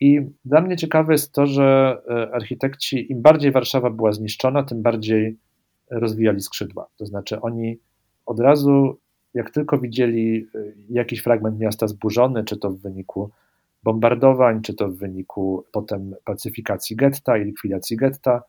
[0.03, 4.81] I dla mnie ciekawe jest to, że e, architekci, im bardziej Warszawa była zniszczona, tym
[4.81, 5.37] bardziej
[5.91, 6.87] rozwijali skrzydła.
[6.97, 7.79] To znaczy oni
[8.25, 8.99] od razu,
[9.33, 13.29] jak tylko widzieli e, jakiś fragment miasta zburzony, czy to w wyniku
[13.83, 18.43] bombardowań, czy to w wyniku potem pacyfikacji getta i likwidacji getta,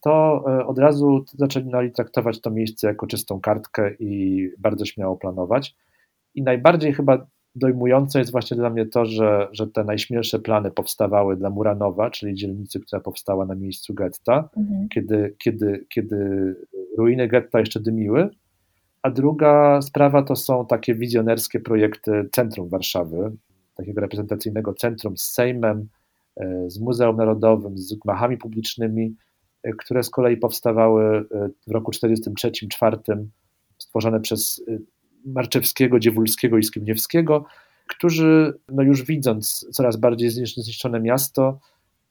[0.00, 5.74] to e, od razu zaczynali traktować to miejsce jako czystą kartkę i bardzo śmiało planować.
[6.34, 7.26] I najbardziej chyba
[7.56, 12.34] dojmujące jest właśnie dla mnie to, że, że te najśmielsze plany powstawały dla Muranowa, czyli
[12.34, 14.88] dzielnicy, która powstała na miejscu getta, mhm.
[14.88, 16.54] kiedy, kiedy, kiedy
[16.98, 18.28] ruiny getta jeszcze dymiły.
[19.02, 23.32] A druga sprawa to są takie wizjonerskie projekty centrum Warszawy,
[23.74, 25.88] takiego reprezentacyjnego centrum z Sejmem,
[26.66, 29.14] z Muzeum Narodowym, z gmachami publicznymi,
[29.78, 31.24] które z kolei powstawały
[31.66, 33.24] w roku 1943-1944,
[33.78, 34.62] stworzone przez
[35.26, 37.44] Marczewskiego, Dziewulskiego i Skibniewskiego,
[37.88, 41.58] którzy no już widząc coraz bardziej zniszczone miasto,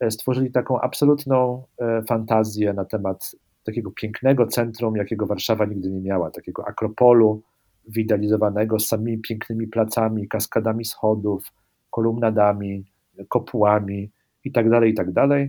[0.09, 1.63] stworzyli taką absolutną
[2.07, 7.41] fantazję na temat takiego pięknego centrum, jakiego Warszawa nigdy nie miała, takiego akropolu
[7.87, 11.53] wyidealizowanego z samymi pięknymi placami, kaskadami schodów,
[11.89, 12.85] kolumnadami,
[13.29, 14.11] kopułami
[14.43, 15.47] itd., tak itd.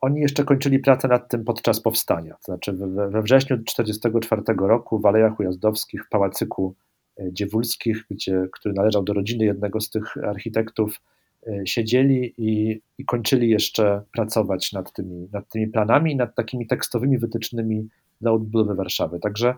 [0.00, 2.34] Oni jeszcze kończyli pracę nad tym podczas powstania.
[2.34, 2.72] To znaczy
[3.10, 6.74] we wrześniu 1944 roku w Alejach Ujazdowskich w Pałacyku
[7.20, 11.00] e, Dziewulskich, gdzie, który należał do rodziny jednego z tych architektów,
[11.46, 17.18] E, siedzieli i, i kończyli jeszcze pracować nad tymi, nad tymi planami nad takimi tekstowymi
[17.18, 17.88] wytycznymi
[18.20, 19.20] dla odbudowy Warszawy.
[19.20, 19.54] Także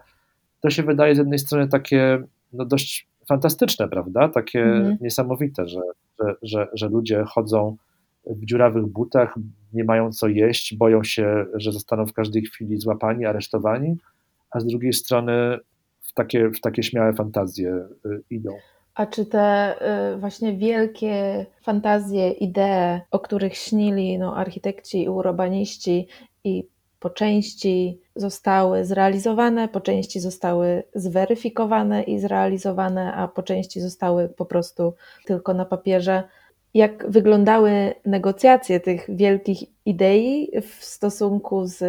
[0.60, 2.22] to się wydaje z jednej strony takie
[2.52, 4.28] no dość fantastyczne, prawda?
[4.28, 4.98] Takie mhm.
[5.00, 5.80] niesamowite, że,
[6.20, 7.76] że, że, że ludzie chodzą
[8.26, 9.34] w dziurawych butach,
[9.72, 13.96] nie mają co jeść, boją się, że zostaną w każdej chwili złapani, aresztowani,
[14.50, 15.58] a z drugiej strony
[16.00, 17.70] w takie, w takie śmiałe fantazje
[18.06, 18.50] y, idą.
[18.94, 19.74] A czy te
[20.14, 26.08] y, właśnie wielkie fantazje, idee, o których śnili no, architekci i urbaniści
[26.44, 26.68] i
[27.00, 34.46] po części zostały zrealizowane, po części zostały zweryfikowane i zrealizowane, a po części zostały po
[34.46, 34.94] prostu
[35.26, 36.22] tylko na papierze.
[36.74, 41.80] Jak wyglądały negocjacje tych wielkich idei w stosunku z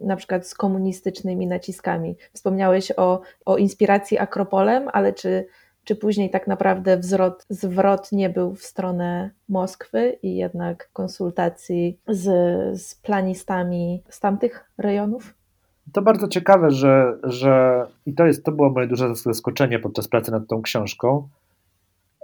[0.00, 2.16] na przykład z komunistycznymi naciskami?
[2.32, 5.46] Wspomniałeś o, o inspiracji Akropolem, ale czy
[5.84, 12.24] czy później tak naprawdę wzrot, zwrot nie był w stronę Moskwy i jednak konsultacji z,
[12.80, 15.34] z planistami z tamtych rejonów?
[15.92, 20.30] To bardzo ciekawe, że, że i to, jest, to było moje duże zaskoczenie podczas pracy
[20.30, 21.28] nad tą książką.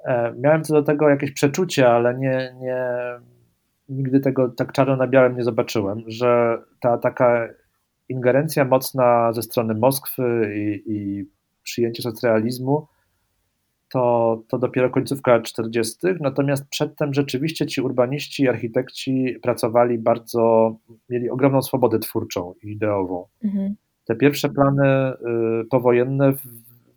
[0.05, 2.85] E, miałem co do tego jakieś przeczucie, ale nie, nie,
[3.89, 7.49] nigdy tego tak czarno na białym nie zobaczyłem, że ta taka
[8.09, 11.25] ingerencja mocna ze strony Moskwy i, i
[11.63, 12.87] przyjęcie socrealizmu
[13.89, 20.77] to, to dopiero końcówka lat 40., natomiast przedtem rzeczywiście ci urbaniści i architekci pracowali bardzo,
[21.11, 23.27] mieli ogromną swobodę twórczą i ideową.
[23.45, 23.75] Mhm.
[24.05, 25.13] Te pierwsze plany
[25.63, 26.33] y, powojenne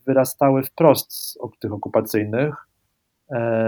[0.08, 2.69] wyrastały wprost z tych okupacyjnych,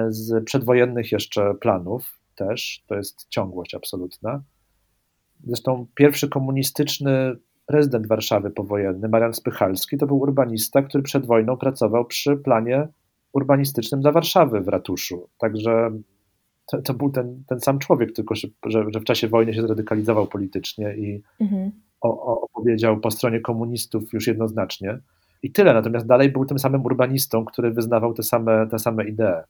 [0.09, 4.43] z przedwojennych jeszcze planów też, to jest ciągłość absolutna.
[5.43, 12.05] Zresztą pierwszy komunistyczny prezydent Warszawy powojenny, Marian Spychalski, to był urbanista, który przed wojną pracował
[12.05, 12.87] przy planie
[13.33, 15.29] urbanistycznym dla Warszawy w ratuszu.
[15.37, 15.91] Także
[16.65, 19.61] to, to był ten, ten sam człowiek, tylko że, że, że, w czasie wojny się
[19.61, 21.71] zradykalizował politycznie i mhm.
[22.01, 24.99] o, o, opowiedział po stronie komunistów już jednoznacznie.
[25.43, 25.73] I tyle.
[25.73, 29.43] Natomiast dalej był tym samym urbanistą, który wyznawał te same, te same idee.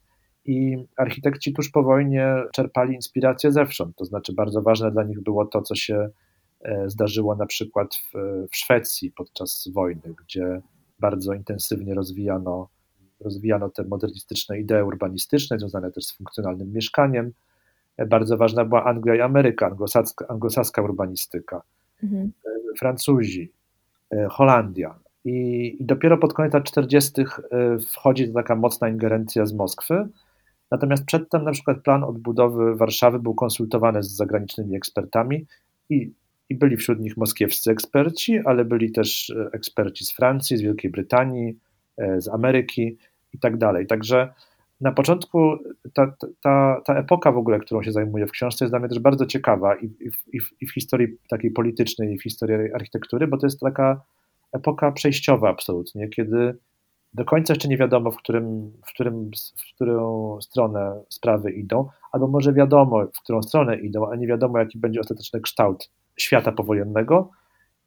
[0.44, 3.96] I architekci tuż po wojnie czerpali inspirację zewsząd.
[3.96, 6.08] To znaczy, bardzo ważne dla nich było to, co się
[6.60, 8.12] e, zdarzyło na przykład w,
[8.50, 10.60] w Szwecji podczas wojny, gdzie
[10.98, 12.68] bardzo intensywnie rozwijano
[13.24, 17.32] rozwijano te modernistyczne idee urbanistyczne, związane też z funkcjonalnym mieszkaniem.
[18.08, 21.62] Bardzo ważna była Anglia i Ameryka, anglosaska, anglosaska urbanistyka,
[22.02, 22.32] mhm.
[22.78, 23.52] Francuzi,
[24.10, 24.98] e, Holandia.
[25.24, 27.22] I, dopiero pod koniec lat 40.
[27.22, 30.08] E, wchodzi taka mocna ingerencja z Moskwy.
[30.70, 35.46] Natomiast przedtem na przykład plan odbudowy Warszawy był konsultowany z zagranicznymi ekspertami
[35.90, 36.12] i,
[36.48, 40.90] i byli wśród nich moskiewscy eksperci, ale byli też e, eksperci z Francji, z Wielkiej
[40.90, 41.58] Brytanii,
[42.18, 42.96] z Ameryki
[43.32, 43.86] i tak dalej.
[43.86, 44.32] Także
[44.80, 45.58] na początku
[45.94, 48.98] ta, ta, ta epoka w ogóle, którą się zajmuję w książce, jest dla mnie też
[48.98, 49.84] bardzo ciekawa i,
[50.32, 54.00] i, w, i w historii takiej politycznej, i w historii architektury, bo to jest taka
[54.52, 56.58] epoka przejściowa absolutnie, kiedy
[57.14, 62.28] do końca jeszcze nie wiadomo, w, którym, w, którym, w którą stronę sprawy idą, albo
[62.28, 67.30] może wiadomo, w którą stronę idą, a nie wiadomo, jaki będzie ostateczny kształt świata powojennego.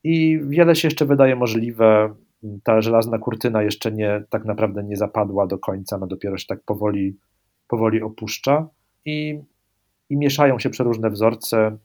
[0.04, 2.15] I wiele się jeszcze wydaje możliwe,
[2.63, 6.63] ta żelazna kurtyna jeszcze nie, tak naprawdę nie zapadła do końca, no dopiero się tak
[6.63, 7.17] powoli,
[7.67, 8.67] powoli opuszcza.
[9.06, 9.41] I,
[10.10, 11.78] i mieszają się przeróżne wzorce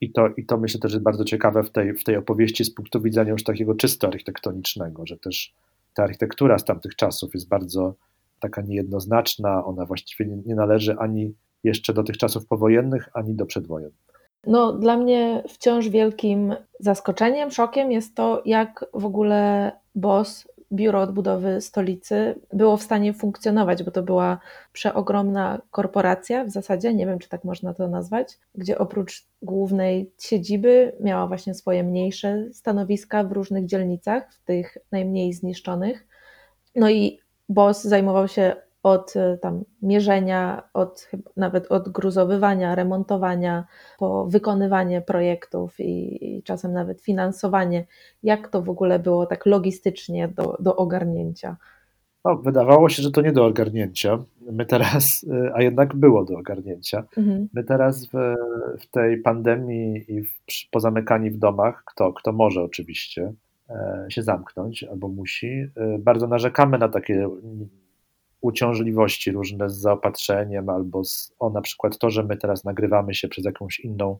[0.00, 2.74] i to, i to myślę też jest bardzo ciekawe w tej, w tej opowieści z
[2.74, 5.54] punktu widzenia już takiego czysto architektonicznego, że też
[5.94, 7.94] ta architektura z tamtych czasów jest bardzo
[8.40, 11.34] taka niejednoznaczna, ona właściwie nie, nie należy ani
[11.64, 14.10] jeszcze do tych czasów powojennych, ani do przedwojennych.
[14.46, 21.60] No, dla mnie wciąż wielkim zaskoczeniem, szokiem jest to, jak w ogóle BOS, Biuro Odbudowy
[21.60, 24.38] Stolicy, było w stanie funkcjonować, bo to była
[24.72, 30.92] przeogromna korporacja w zasadzie, nie wiem czy tak można to nazwać, gdzie oprócz głównej siedziby
[31.00, 36.06] miała właśnie swoje mniejsze stanowiska w różnych dzielnicach, w tych najmniej zniszczonych.
[36.76, 43.64] No i BOS zajmował się od e, tam mierzenia, od, nawet od gruzowywania, remontowania,
[43.98, 47.86] po wykonywanie projektów i, i, czasem nawet finansowanie.
[48.22, 51.56] Jak to w ogóle było tak logistycznie do, do ogarnięcia?
[52.24, 54.24] No, wydawało się, że to nie do ogarnięcia.
[54.52, 57.04] My teraz, e, a jednak było do ogarnięcia.
[57.16, 57.48] Mhm.
[57.52, 58.12] My teraz w,
[58.80, 60.30] w, tej pandemii i w,
[60.70, 63.32] pozamykani w domach, kto, kto może oczywiście
[63.70, 65.66] e, się zamknąć albo musi,
[65.98, 67.28] bardzo narzekamy na takie
[68.40, 73.28] uciążliwości różne z zaopatrzeniem albo z, o na przykład to, że my teraz nagrywamy się
[73.28, 74.18] przez jakąś inną,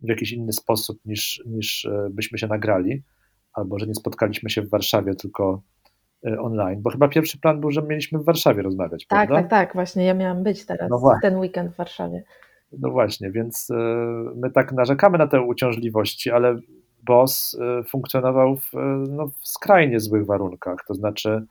[0.00, 3.02] w jakiś inny sposób niż, niż e, byśmy się nagrali,
[3.52, 5.62] albo że nie spotkaliśmy się w Warszawie, tylko
[6.26, 9.48] e, online, bo chyba pierwszy plan był, że mieliśmy w Warszawie rozmawiać, Tak, prawda?
[9.48, 12.22] tak, tak, właśnie ja miałam być teraz no ten weekend w Warszawie.
[12.78, 13.74] No właśnie, więc e,
[14.36, 16.58] my tak narzekamy na te uciążliwości, ale
[17.02, 18.70] BOS funkcjonował w,
[19.08, 21.46] no, w skrajnie złych warunkach, to znaczy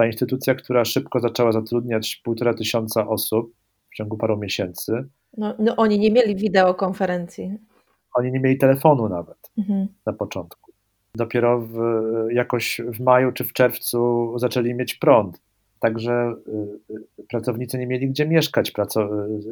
[0.00, 3.54] ta instytucja, która szybko zaczęła zatrudniać półtora tysiąca osób
[3.90, 5.04] w ciągu paru miesięcy.
[5.36, 7.58] No, no oni nie mieli wideokonferencji.
[8.14, 9.88] Oni nie mieli telefonu nawet mhm.
[10.06, 10.72] na początku.
[11.14, 11.78] Dopiero w,
[12.30, 15.40] jakoś w maju czy w czerwcu zaczęli mieć prąd.
[15.80, 16.34] Także
[17.20, 18.70] y, pracownicy nie mieli gdzie mieszkać.
[18.70, 19.08] Praco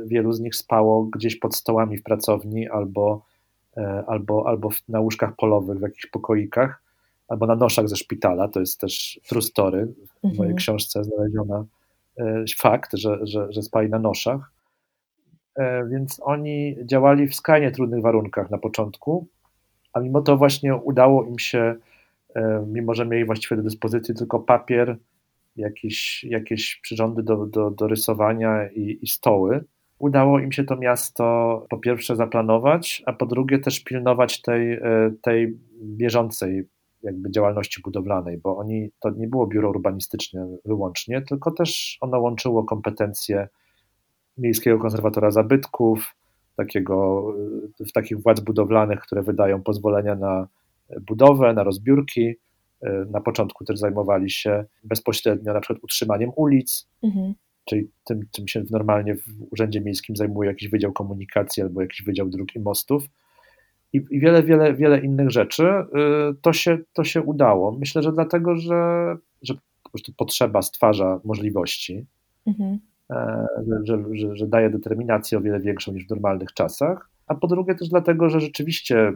[0.06, 3.24] wielu z nich spało gdzieś pod stołami w pracowni albo,
[4.06, 6.87] albo, albo na łóżkach polowych w jakichś pokoikach
[7.28, 10.56] albo na noszach ze szpitala, to jest też true story, w mojej mhm.
[10.56, 11.64] książce znaleziona
[12.18, 14.52] e, fakt, że, że, że spali na noszach,
[15.54, 19.26] e, więc oni działali w skrajnie trudnych warunkach na początku,
[19.92, 21.74] a mimo to właśnie udało im się,
[22.34, 24.96] e, mimo że mieli właściwie do dyspozycji tylko papier,
[25.56, 29.64] jakieś, jakieś przyrządy do, do, do rysowania i, i stoły,
[29.98, 34.80] udało im się to miasto po pierwsze zaplanować, a po drugie też pilnować tej,
[35.22, 36.68] tej bieżącej
[37.02, 42.64] jakby działalności budowlanej, bo oni, to nie było biuro urbanistyczne wyłącznie, tylko też ono łączyło
[42.64, 43.48] kompetencje
[44.38, 46.14] Miejskiego Konserwatora Zabytków,
[46.56, 47.26] takiego,
[47.88, 50.48] w takich władz budowlanych, które wydają pozwolenia na
[51.06, 52.34] budowę, na rozbiórki.
[53.10, 57.34] Na początku też zajmowali się bezpośrednio na przykład utrzymaniem ulic, mhm.
[57.64, 62.28] czyli tym, czym się normalnie w Urzędzie Miejskim zajmuje jakiś Wydział Komunikacji albo jakiś Wydział
[62.28, 63.04] Dróg i Mostów
[63.92, 67.72] i, i wiele, wiele, wiele innych rzeczy, y, to się, to się udało.
[67.72, 72.06] Myślę, że dlatego, że, że po prostu potrzeba stwarza możliwości,
[72.46, 72.78] mhm.
[73.10, 73.46] E,
[73.84, 77.74] że, że, że daje determinację o wiele większą niż w normalnych czasach, a po drugie
[77.74, 79.12] też dlatego, że rzeczywiście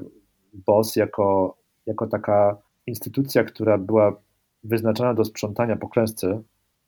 [0.53, 1.57] BOS jako,
[1.87, 2.57] jako taka
[2.87, 4.17] instytucja, która była
[4.65, 6.43] wyznaczona do sprzątania po klęsce,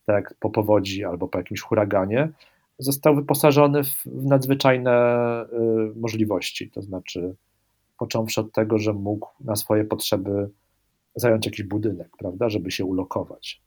[0.04, 2.28] tak jak po powodzi albo po jakimś huraganie,
[2.78, 4.92] został wyposażony w, w nadzwyczajne
[5.44, 6.70] y, możliwości.
[6.70, 7.34] To znaczy,
[7.98, 10.50] począwszy od tego, że mógł na swoje potrzeby
[11.16, 13.62] zająć jakiś budynek, prawda, żeby się ulokować.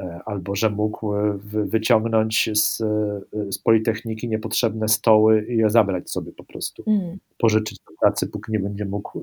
[0.00, 6.10] E, albo że mógł e, wyciągnąć z, e, z Politechniki niepotrzebne stoły i je zabrać
[6.10, 6.82] sobie po prostu.
[6.86, 7.18] Mm.
[7.38, 9.22] Pożyczyć do pracy, póki nie będzie mógł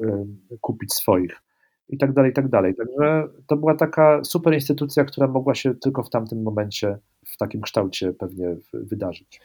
[0.61, 1.41] kupić swoich.
[1.89, 2.75] I tak dalej, i tak dalej.
[2.75, 7.61] Także to była taka super instytucja, która mogła się tylko w tamtym momencie w takim
[7.61, 9.41] kształcie pewnie wydarzyć.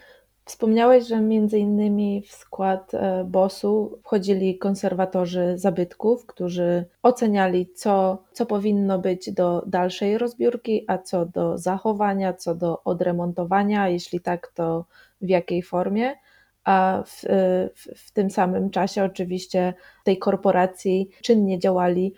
[0.47, 8.47] Wspomniałeś, że między innymi w skład e, BOS-u wchodzili konserwatorzy zabytków, którzy oceniali, co, co
[8.47, 14.87] powinno być do dalszej rozbiórki, a co do zachowania, co do odremontowania, jeśli tak, to
[15.21, 16.15] w jakiej formie.
[16.65, 17.29] A w, e,
[17.75, 22.15] w, w tym samym czasie, oczywiście, w tej korporacji czynnie działali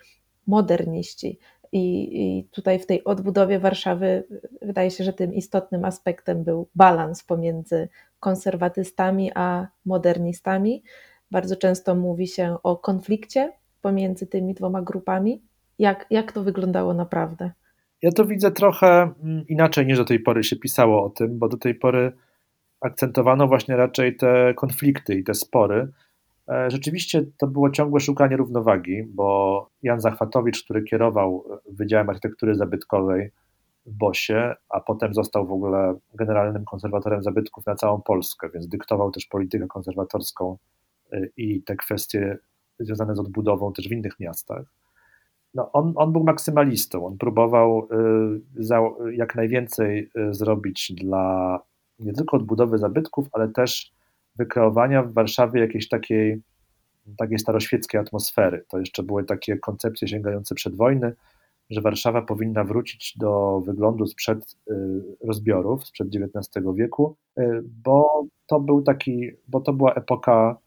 [0.47, 1.39] moderniści.
[1.71, 4.23] I, I, tutaj w tej odbudowie Warszawy
[4.61, 10.83] wydaje się, że tym istotnym aspektem był balans pomiędzy konserwatystami a modernistami.
[11.31, 13.51] Bardzo często mówi się o konflikcie
[13.81, 15.41] pomiędzy tymi dwoma grupami.
[15.79, 17.51] Jak, jak to wyglądało naprawdę?
[18.01, 18.87] Ja to widzę trochę
[19.23, 22.11] mm, inaczej niż do tej pory się pisało o tym, bo do tej pory
[22.81, 25.87] akcentowano właśnie raczej te konflikty i te spory.
[26.49, 33.31] E, rzeczywiście to było ciągłe szukanie równowagi, bo Jan Zachwatowicz, który kierował Wydziałem Architektury Zabytkowej
[33.85, 39.11] w Bosie, a potem został w ogóle generalnym konserwatorem zabytków na całą Polskę, więc dyktował
[39.11, 40.57] też politykę konserwatorską
[41.13, 42.37] y, i te kwestie
[42.79, 44.65] związane z odbudową też w innych miastach.
[45.53, 47.87] No on, on był maksymalistą, on próbował
[49.05, 51.59] y, jak najwięcej y, zrobić dla
[51.99, 53.91] nie tylko odbudowy zabytków, ale też
[54.35, 56.41] wykreowania w Warszawie jakiejś takiej,
[57.17, 58.65] takiej staroświeckiej atmosfery.
[58.69, 61.13] To jeszcze były takie koncepcje sięgające przed wojny,
[61.69, 64.73] że Warszawa powinna wrócić do wyglądu sprzed y,
[65.27, 70.57] rozbiorów, sprzed XIX wieku, y, bo to był taki, bo to była epoka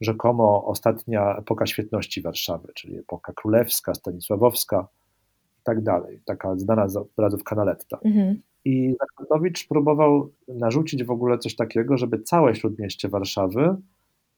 [0.00, 4.88] rzekomo ostatnia epoka świetności Warszawy, czyli epoka królewska, stanisławowska
[5.60, 7.98] i tak dalej, taka znana z obrazów Canaletta.
[8.04, 8.42] Mhm.
[8.64, 13.76] I Zachwatowicz próbował narzucić w ogóle coś takiego, żeby całe śródmieście Warszawy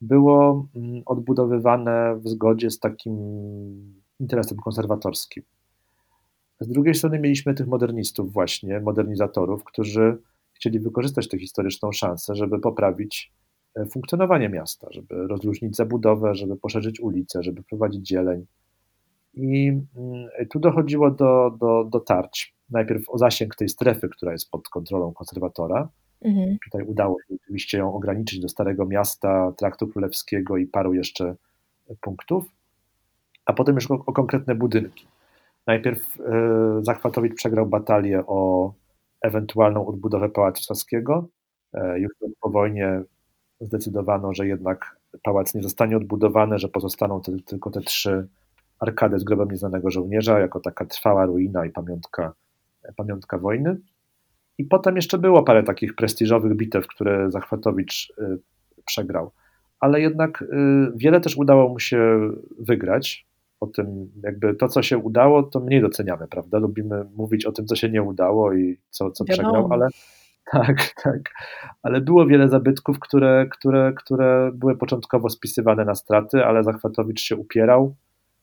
[0.01, 3.15] było mm, odbudowywane w zgodzie z takim
[4.21, 5.43] interesem konserwatorskim.
[6.61, 10.19] Z drugiej strony mieliśmy tych modernistów właśnie, modernizatorów, którzy
[10.53, 13.33] chcieli wykorzystać tę historyczną szansę, żeby poprawić
[13.77, 18.47] e, funkcjonowanie miasta, żeby rozluźnić zabudowę, żeby poszerzyć ulice, żeby prowadzić zieleń.
[19.35, 22.55] I mm, tu dochodziło do, do, do tarć.
[22.71, 25.89] Najpierw o zasięg tej strefy, która jest pod kontrolą konserwatora.
[26.23, 26.57] Mhm.
[26.65, 31.35] Tutaj udało się oczywiście ją ograniczyć do Starego Miasta, Traktu Królewskiego i paru jeszcze
[32.01, 32.45] punktów,
[33.47, 35.10] a potem już o, o konkretne budynki.
[35.71, 38.73] Najpierw e, Zachwatowicz przegrał batalię o
[39.23, 41.29] ewentualną odbudowę Pałacu Saskiego.
[41.75, 43.03] E, już po wojnie
[43.61, 48.29] zdecydowano, że jednak pałac nie zostanie odbudowany, że pozostaną te, tylko te trzy
[48.79, 52.33] arkady z grobem nieznanego żołnierza, jako taka trwała ruina i pamiątka,
[52.97, 53.81] pamiątka wojny.
[54.59, 58.39] I potem jeszcze było parę takich prestiżowych bitew, które Zachwatowicz y,
[58.85, 59.31] przegrał.
[59.81, 60.45] Ale jednak
[60.95, 63.30] wiele też udało mu się wygrać.
[63.61, 66.59] O tym, jakby to, co się udało, to mniej doceniamy, prawda?
[66.59, 69.89] Lubimy mówić o tym, co się nie udało i co, co przegrał, ale
[70.53, 71.21] tak, tak.
[71.83, 77.37] Ale było wiele zabytków, które, które, które były początkowo spisywane na straty, ale Zachwatowicz się
[77.37, 77.95] upierał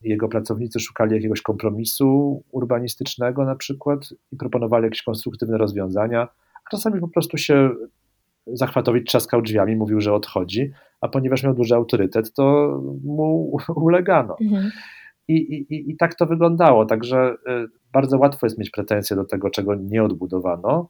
[0.01, 3.99] jego pracownicy szukali jakiegoś kompromisu urbanistycznego na przykład
[4.31, 6.27] i proponowali jakieś konstruktywne rozwiązania,
[6.65, 7.69] a czasami po prostu się
[8.53, 14.35] Zachwatowicz trzaskał drzwiami, mówił, że odchodzi, a ponieważ miał duży autorytet, to mu ulegano.
[14.41, 14.71] Mhm.
[15.27, 19.49] I, i, I tak to wyglądało, także y, bardzo łatwo jest mieć pretensje do tego,
[19.49, 20.89] czego nie odbudowano,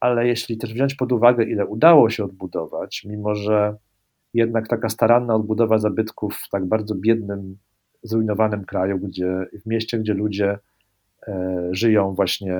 [0.00, 3.76] ale jeśli też wziąć pod uwagę, ile udało się odbudować, mimo że
[4.34, 7.56] jednak taka staranna odbudowa zabytków w tak bardzo biednym
[8.02, 10.58] zrujnowanym kraju, gdzie w mieście, gdzie ludzie
[11.28, 12.58] e, żyją właśnie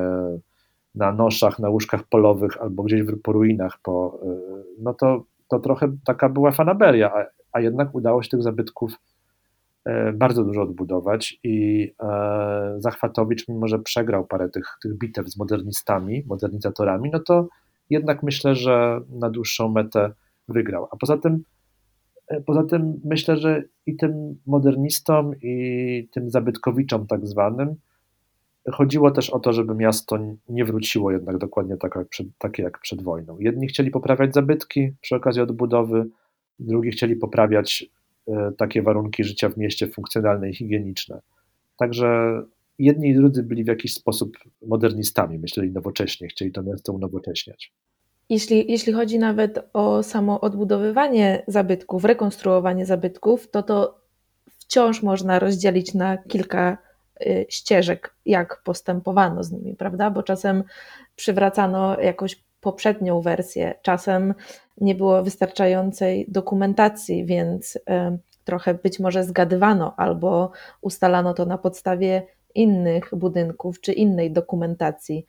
[0.95, 4.37] na noszach, na łóżkach polowych albo gdzieś po ruinach, po, e,
[4.79, 8.93] no to, to trochę taka była fanaberia, a, a jednak udało się tych zabytków
[10.14, 11.89] bardzo dużo odbudować i
[12.78, 17.49] Zachwatowicz, mimo że przegrał parę tych, tych bitew z modernistami, modernizatorami, no to
[17.91, 20.12] jednak myślę, że na dłuższą metę
[20.49, 20.89] wygrał.
[20.91, 21.43] A poza tym
[22.47, 27.76] Poza tym myślę, że i tym modernistom, i tym zabytkowiczom tak zwanym
[28.72, 30.18] chodziło też o to, żeby miasto
[30.49, 33.39] nie wróciło jednak dokładnie tak jak przed, takie jak przed wojną.
[33.39, 36.07] Jedni chcieli poprawiać zabytki przy okazji odbudowy,
[36.59, 37.98] drugi chcieli poprawiać e,
[38.59, 41.20] takie warunki życia w mieście funkcjonalne i higieniczne.
[41.76, 42.41] Także
[42.79, 47.72] jedni i drudzy byli w jakiś sposób modernistami, myśleli nowocześnie, chcieli to miasto unowocześniać.
[48.29, 54.01] Jeśli, jeśli chodzi nawet o samo odbudowywanie zabytków, rekonstruowanie zabytków, to to
[54.59, 56.79] wciąż można rozdzielić na kilka
[57.20, 60.11] y, ścieżek, jak postępowano z nimi, prawda?
[60.11, 60.64] Bo czasem
[61.16, 64.35] przywracano jakąś poprzednią wersję, czasem
[64.81, 67.81] nie było wystarczającej dokumentacji, więc y,
[68.45, 70.51] trochę być może zgadywano albo
[70.81, 75.27] ustalano to na podstawie innych budynków czy innej dokumentacji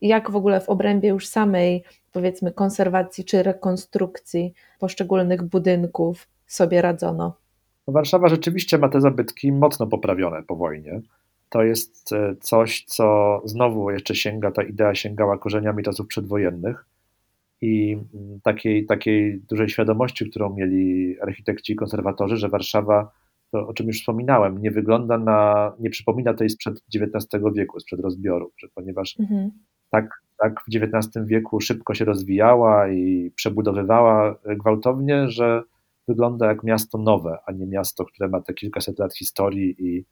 [0.00, 7.36] jak w ogóle w obrębie już samej, powiedzmy, konserwacji czy rekonstrukcji poszczególnych budynków sobie radzono?
[7.88, 11.00] Warszawa rzeczywiście ma te zabytki mocno poprawione po wojnie.
[11.56, 16.86] To jest e, coś, co znowu jeszcze sięga, ta idea sięgała korzeniami czasów przedwojennych
[17.60, 23.12] i mm, takiej, takiej dużej świadomości, którą mieli architekci i konserwatorzy, że Warszawa,
[23.52, 28.00] to o czym już wspominałem, nie wygląda na, nie przypomina tej sprzed XIX wieku, sprzed
[28.00, 29.50] rozbioru, że ponieważ mhm.
[29.90, 35.62] tak, tak w XIX wieku szybko się rozwijała i przebudowywała gwałtownie, że
[36.08, 40.04] wygląda jak miasto nowe, a nie miasto, które ma te kilkaset lat historii i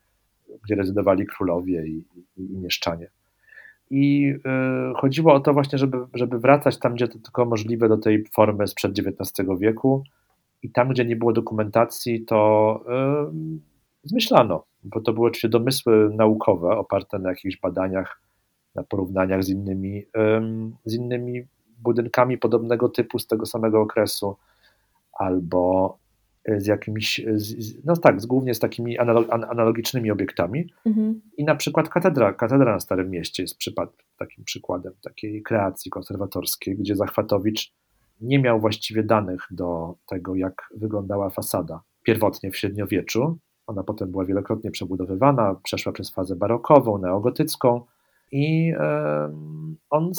[0.64, 2.04] gdzie rezydowali królowie i,
[2.36, 3.10] i, i mieszczanie.
[3.90, 4.34] I
[4.92, 8.24] y, chodziło o to właśnie, żeby, żeby wracać tam, gdzie to tylko możliwe, do tej
[8.24, 10.02] formy sprzed XIX wieku.
[10.62, 12.80] I tam, gdzie nie było dokumentacji, to
[14.04, 18.20] y, zmyślano, bo to były oczywiście domysły naukowe oparte na jakichś badaniach
[18.74, 20.04] na porównaniach z innymi,
[20.84, 21.42] z innymi
[21.78, 24.36] budynkami podobnego typu z tego samego okresu,
[25.12, 25.98] albo
[26.56, 27.20] z jakimiś,
[27.84, 30.72] no tak, z, głównie z takimi analogicznymi obiektami.
[30.86, 31.20] Mhm.
[31.36, 36.76] I na przykład katedra, katedra na Starym Mieście jest przypad, takim przykładem takiej kreacji konserwatorskiej,
[36.76, 37.72] gdzie Zachwatowicz
[38.20, 43.38] nie miał właściwie danych do tego, jak wyglądała fasada pierwotnie w średniowieczu.
[43.66, 47.80] Ona potem była wielokrotnie przebudowywana, przeszła przez fazę barokową, neogotycką,
[48.32, 48.72] i
[49.90, 50.12] on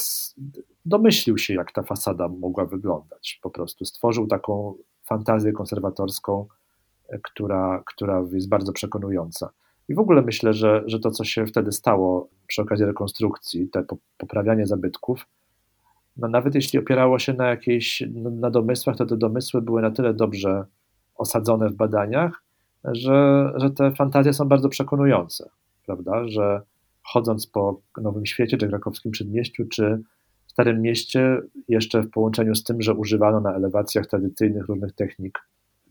[0.86, 3.40] domyślił się, jak ta fasada mogła wyglądać.
[3.42, 4.76] Po prostu stworzył taką
[5.06, 6.48] fantazję konserwatorską,
[7.10, 9.50] e, która, która jest bardzo przekonująca.
[9.90, 13.86] I w ogóle myślę, że, że to, co się wtedy stało przy okazji rekonstrukcji, te
[14.18, 15.26] poprawianie zabytków,
[16.18, 20.14] no nawet jeśli opierało się na jakiejś, na domysłach, to te domysły były na tyle
[20.14, 20.66] dobrze
[21.16, 22.44] osadzone w badaniach,
[22.84, 25.50] że, że te fantazje są bardzo przekonujące,
[25.86, 26.62] prawda, że
[27.04, 30.04] chodząc po Nowym Świecie, czy Krakowskim Przedmieściu, czy
[30.56, 35.40] Starym Mieście, jeszcze w połączeniu z tym, że używano na elewacjach tradycyjnych różnych technik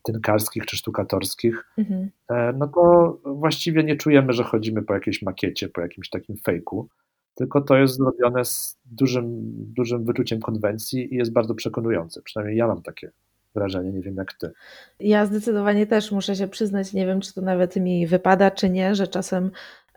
[0.02, 2.10] tynkarskich czy sztukatorskich, mhm.
[2.28, 6.88] E, no to właściwie nie czujemy, że chodzimy po jakiejś makiecie, po jakimś takim fejku,
[7.34, 12.22] tylko to jest zrobione z dużym, dużym wyczuciem konwencji i jest bardzo przekonujące.
[12.22, 13.10] Przynajmniej ja mam takie
[13.54, 14.50] wrażenie, nie wiem jak ty.
[15.00, 18.94] Ja zdecydowanie też muszę się przyznać, nie wiem czy to nawet mi wypada, czy nie,
[18.94, 19.50] że czasem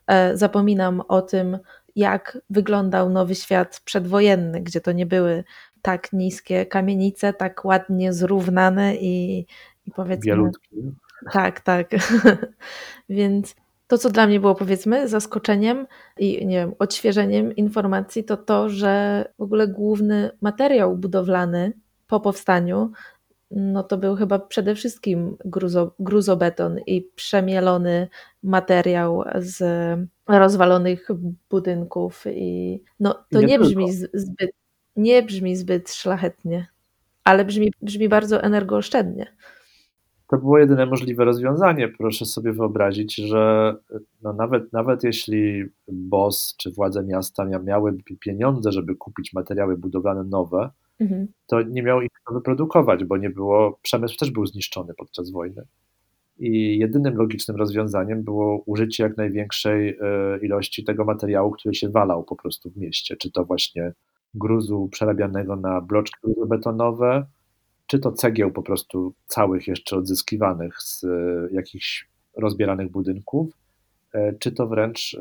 [0.08, 1.58] e, zapominam o tym,
[1.98, 5.44] jak wyglądał nowy świat przedwojenny, gdzie to nie były
[5.82, 9.46] tak niskie kamienice, tak ładnie zrównane i,
[9.86, 10.32] i powiedzmy.
[10.32, 10.76] Bielutki.
[11.32, 11.90] Tak, tak.
[13.10, 13.56] Więc
[13.88, 15.88] to, co dla mnie było powiedzmy zaskoczeniem
[16.18, 21.74] i nie wiem, odświeżeniem informacji, to to, że w ogóle główny materiał budowlany
[22.08, 22.92] po powstaniu,
[23.52, 28.08] no to był chyba przede wszystkim gruzo, gruzobeton i przemielony
[28.48, 29.60] materiał z
[30.28, 31.08] rozwalonych
[31.50, 34.52] budynków i no to nie, nie brzmi zbyt,
[34.96, 36.68] nie brzmi zbyt szlachetnie,
[37.24, 39.28] ale brzmi, brzmi bardzo energooszczędnie
[40.28, 41.88] to było jedyne możliwe rozwiązanie.
[41.88, 43.76] Proszę sobie wyobrazić, że
[44.22, 50.70] no nawet, nawet jeśli BOS czy władze miasta miały pieniądze, żeby kupić materiały budowlane nowe,
[51.00, 51.28] mhm.
[51.48, 55.64] to nie miało ich wyprodukować, bo nie było, przemysł też był zniszczony podczas wojny.
[56.40, 59.98] I jedynym logicznym rozwiązaniem było użycie jak największej e,
[60.42, 63.94] ilości tego materiału, który się walał po prostu w mieście, czy to właśnie
[64.34, 67.26] gruzu przerabianego na bloczki betonowe,
[67.88, 71.08] czy to cegieł po prostu całych jeszcze odzyskiwanych z e,
[71.52, 72.08] jakichś
[72.38, 73.58] rozbieranych budynków,
[74.14, 75.18] e, czy to wręcz,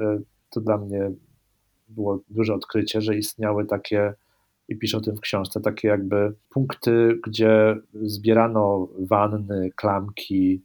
[0.50, 1.10] to dla mnie
[1.88, 4.14] było duże odkrycie, że istniały takie,
[4.68, 10.62] i piszę o tym w książce, takie jakby punkty, gdzie zbierano wanny, klamki,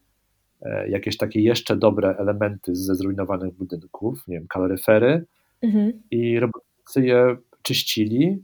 [0.88, 5.26] jakieś takie jeszcze dobre elementy ze zrujnowanych budynków, nie wiem, kaloryfery,
[5.62, 5.92] mhm.
[6.12, 8.44] i robotnicy je czyścili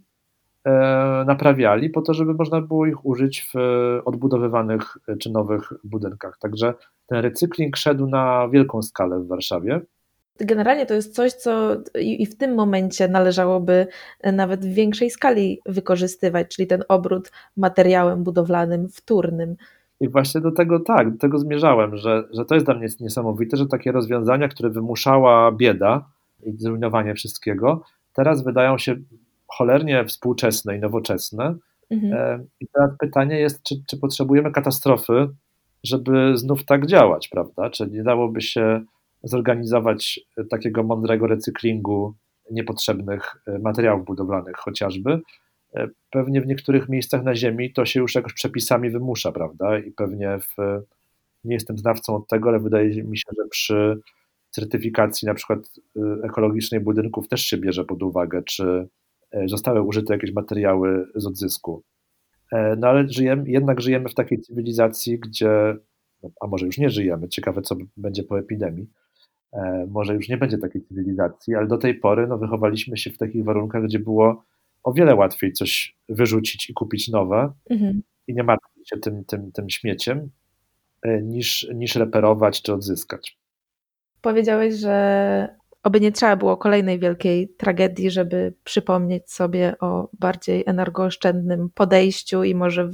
[0.68, 3.56] E, naprawiali po to, żeby można było ich użyć w
[4.06, 6.38] odbudowywanych czy nowych budynkach.
[6.40, 6.74] Także
[7.08, 9.82] ten recykling szedł na wielką skalę w Warszawie.
[10.40, 13.88] Generalnie to jest coś, co i w tym momencie należałoby
[14.34, 19.56] nawet w większej skali wykorzystywać, czyli ten obrót materiałem budowlanym wtórnym.
[20.00, 23.58] I właśnie do tego tak, do tego zmierzałem, że, że to jest dla mnie niesamowite,
[23.58, 26.10] że takie rozwiązania, które wymuszała bieda
[26.44, 27.84] i zrujnowanie wszystkiego,
[28.14, 28.96] teraz wydają się
[29.48, 31.56] cholernie współczesne i nowoczesne.
[31.90, 32.14] Mhm.
[32.14, 35.28] E, I teraz pytanie jest, czy, czy potrzebujemy katastrofy,
[35.84, 37.70] żeby znów tak działać, prawda?
[37.70, 38.82] Czy nie dałoby się
[39.24, 40.20] zorganizować
[40.50, 42.14] takiego mądrego recyklingu
[42.52, 45.22] niepotrzebnych e, materiałów budowlanych chociażby.
[45.76, 49.80] E, pewnie w niektórych miejscach na Ziemi to się już jakoś przepisami wymusza, prawda?
[49.80, 50.56] I pewnie w,
[51.44, 54.00] nie jestem znawcą od tego, ale wydaje mi się, że przy
[54.50, 55.60] certyfikacji na przykład
[56.24, 58.88] ekologicznej budynków też się bierze pod uwagę, czy
[59.32, 61.84] E, zostały użyte jakieś materiały z odzysku.
[62.52, 65.76] E, no ale żyjemy, jednak żyjemy w takiej cywilizacji, gdzie,
[66.24, 68.88] no, a może już nie żyjemy, ciekawe co będzie po epidemii,
[69.88, 73.44] może już nie będzie takiej cywilizacji, ale do tej pory no, wychowaliśmy się w takich
[73.44, 74.44] warunkach, gdzie było
[74.88, 78.02] o wiele łatwiej coś wyrzucić i kupić nowe mhm.
[78.28, 80.30] i nie martwić się tym, tym, tym śmieciem,
[81.22, 83.38] niż, niż reperować czy odzyskać.
[84.22, 85.48] Powiedziałeś, że
[85.88, 92.56] Oby nie trzeba było kolejnej wielkiej tragedii, żeby przypomnieć sobie o bardziej energooszczędnym podejściu i
[92.56, 92.90] może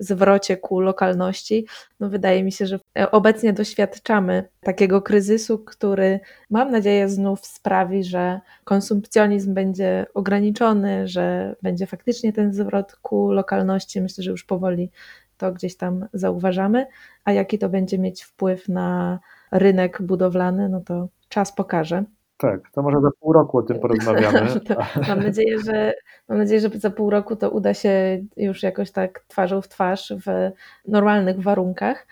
[0.00, 1.66] zwrocie ku lokalności.
[2.00, 2.78] No wydaje mi się, że
[3.10, 6.20] obecnie doświadczamy takiego kryzysu, który
[6.50, 14.00] mam nadzieję znów sprawi, że konsumpcjonizm będzie ograniczony, że będzie faktycznie ten zwrot ku lokalności.
[14.00, 14.90] Myślę, że już powoli
[15.36, 16.86] to gdzieś tam zauważamy,
[17.24, 19.18] a jaki to będzie mieć wpływ na
[19.52, 22.04] rynek budowlany, no to czas pokaże.
[22.44, 24.40] Tak, to może za pół roku o tym porozmawiamy.
[25.08, 25.94] mam, nadzieję, że,
[26.28, 30.12] mam nadzieję, że za pół roku to uda się już jakoś tak twarzą w twarz
[30.26, 30.50] w
[30.88, 32.06] normalnych warunkach.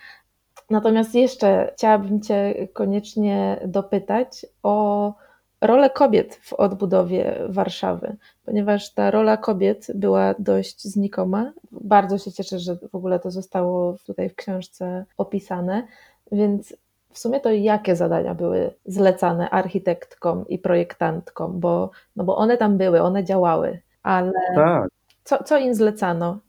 [0.69, 5.13] Natomiast jeszcze chciałabym Cię koniecznie dopytać o
[5.61, 8.15] rolę kobiet w odbudowie Warszawy,
[8.45, 11.53] ponieważ ta rola kobiet była dość znikoma.
[11.71, 15.87] Bardzo się cieszę, że w ogóle to zostało tutaj w książce opisane.
[16.31, 16.75] Więc
[17.13, 22.77] w sumie to jakie zadania były zlecane architektkom i projektantkom, bo, no bo one tam
[22.77, 24.89] były, one działały, ale tak.
[25.23, 26.39] co, co im zlecano?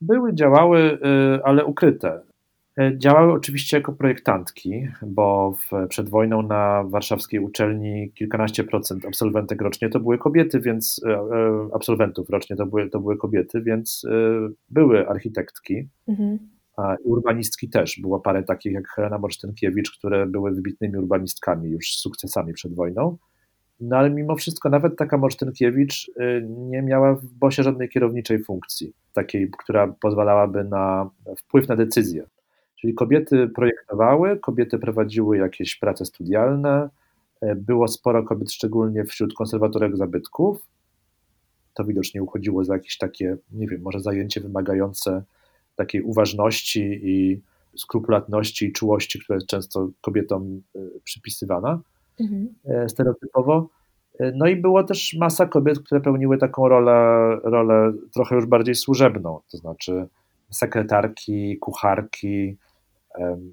[0.00, 0.98] Były, działały,
[1.36, 2.20] y, ale ukryte.
[2.78, 9.62] E, działały oczywiście jako projektantki, bo w, przed wojną na warszawskiej uczelni kilkanaście procent absolwentek
[9.62, 14.06] rocznie to były kobiety, więc e, e, absolwentów rocznie to były, to były kobiety, więc
[14.70, 15.88] były architektki.
[16.08, 16.38] Mhm.
[17.04, 18.00] Urbanistki też.
[18.00, 23.16] Było parę takich jak Helena Morsztynkiewicz, które były wybitnymi urbanistkami już z sukcesami przed wojną.
[23.80, 26.10] No ale mimo wszystko, nawet taka Morsztynkiewicz
[26.46, 32.26] nie miała w BOSie żadnej kierowniczej funkcji, takiej, która pozwalałaby na wpływ na decyzje.
[32.80, 36.88] Czyli kobiety projektowały, kobiety prowadziły jakieś prace studialne,
[37.40, 40.66] e, było sporo kobiet, szczególnie wśród konserwatorek zabytków.
[41.74, 45.22] To widocznie uchodziło za jakieś takie, nie wiem, może zajęcie wymagające
[45.76, 47.40] takiej uważności i
[47.76, 51.80] skrupulatności i czułości, która jest często kobietom e, przypisywana
[52.20, 52.54] mhm.
[52.64, 53.68] E, stereotypowo.
[54.34, 59.40] No i było też masa kobiet, które pełniły taką rolę, rolę trochę już bardziej służebną,
[59.50, 60.08] to znaczy
[60.50, 62.56] sekretarki, kucharki,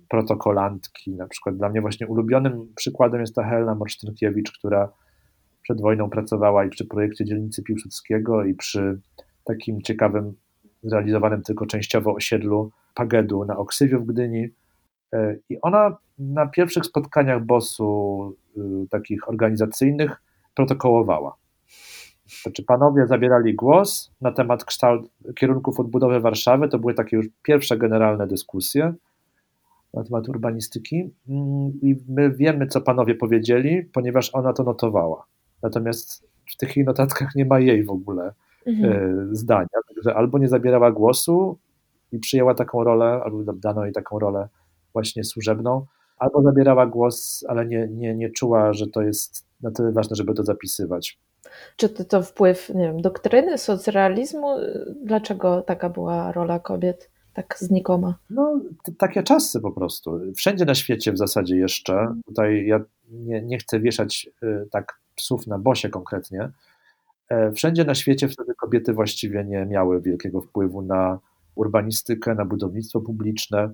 [0.09, 1.15] protokolantki.
[1.15, 4.91] Na przykład dla mnie właśnie ulubionym przykładem jest ta Helena Morsztynkiewicz, która
[5.61, 8.99] przed wojną pracowała i przy projekcie dzielnicy Piłsudskiego i przy
[9.43, 10.33] takim ciekawym,
[10.89, 14.49] zrealizowanym tylko częściowo osiedlu Pagedu na Oksywiu w Gdyni.
[15.13, 20.21] E, I ona na pierwszych spotkaniach BOS-u y, takich organizacyjnych
[20.55, 21.35] protokołowała.
[22.41, 26.69] Znaczy panowie zabierali głos na temat kształt, kierunków odbudowy Warszawy.
[26.69, 28.93] To były takie już pierwsze generalne dyskusje
[29.93, 35.25] na temat urbanistyki mm, i my wiemy, co panowie powiedzieli, ponieważ ona to notowała.
[35.63, 38.33] Natomiast w tych jej notatkach nie ma jej w ogóle
[38.67, 38.93] mhm.
[39.31, 41.57] E, zdania, także albo nie zabierała głosu
[42.11, 44.47] i przyjęła taką rolę, albo dano jej taką rolę
[44.93, 45.85] właśnie służebną,
[46.17, 50.33] albo zabierała głos, ale nie, nie, nie czuła, że to jest na tyle ważne, żeby
[50.33, 51.19] to zapisywać.
[51.75, 54.47] Czy to, to wpływ nie wiem, doktryny, socrealizmu?
[55.03, 57.09] Dlaczego taka była rola kobiet?
[57.37, 58.17] tak znikoma?
[58.29, 58.61] No,
[58.97, 60.19] takie czasy po prostu.
[60.35, 62.13] Wszędzie na świecie w zasadzie jeszcze.
[62.25, 66.51] Tutaj ja nie, nie chcę wieszać y, tak psów na bosie konkretnie.
[67.29, 71.19] E, wszędzie na świecie wtedy kobiety właściwie nie miały wielkiego wpływu na
[71.55, 73.73] urbanistykę, na budownictwo publiczne.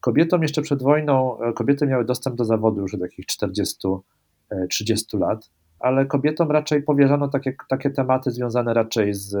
[0.00, 4.00] Kobietom jeszcze przed wojną, e, kobiety miały dostęp do zawodu już od jakich 40-30
[4.50, 5.50] e, lat,
[5.80, 9.36] ale kobietom raczej powierzano takie, takie tematy związane raczej z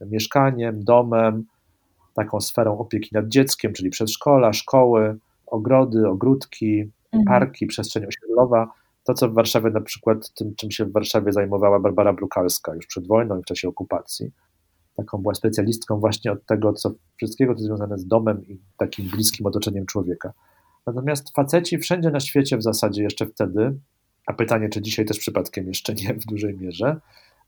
[0.00, 1.44] mieszkaniem, domem,
[2.14, 7.24] taką sferą opieki nad dzieckiem, czyli przedszkola, szkoły, ogrody, ogródki, mhm.
[7.24, 8.72] parki, przestrzeń osiedlowa.
[9.06, 12.86] To, co w Warszawie na przykład, tym, czym się w Warszawie zajmowała Barbara Brukalska już
[12.86, 14.30] przed wojną i w czasie okupacji.
[14.96, 19.46] Taką była specjalistką właśnie od tego, co wszystkiego, co związane z domem i takim bliskim
[19.46, 20.32] otoczeniem człowieka.
[20.86, 23.78] Natomiast faceci wszędzie na świecie w zasadzie jeszcze wtedy,
[24.26, 27.00] a pytanie, czy dzisiaj też przypadkiem jeszcze nie w dużej mierze,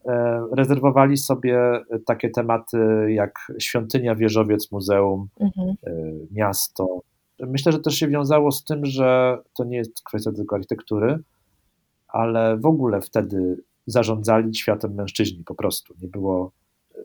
[0.07, 2.79] E, rezerwowali sobie takie tematy
[3.09, 5.69] jak świątynia, wieżowiec, muzeum, mhm.
[5.69, 5.93] E,
[6.31, 7.01] miasto.
[7.41, 11.19] Myślę, że też się wiązało z tym, że to nie jest kwestia tylko architektury,
[12.19, 15.95] ale w ogóle wtedy zarządzali światem mężczyźni po prostu.
[16.03, 16.53] Nie było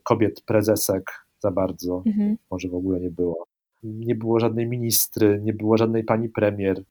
[0.03, 2.37] kobiet prezesek za bardzo, mhm.
[2.51, 3.45] może w ogóle nie było.
[3.83, 6.83] Nie było żadnej ministry, nie było żadnej pani premier,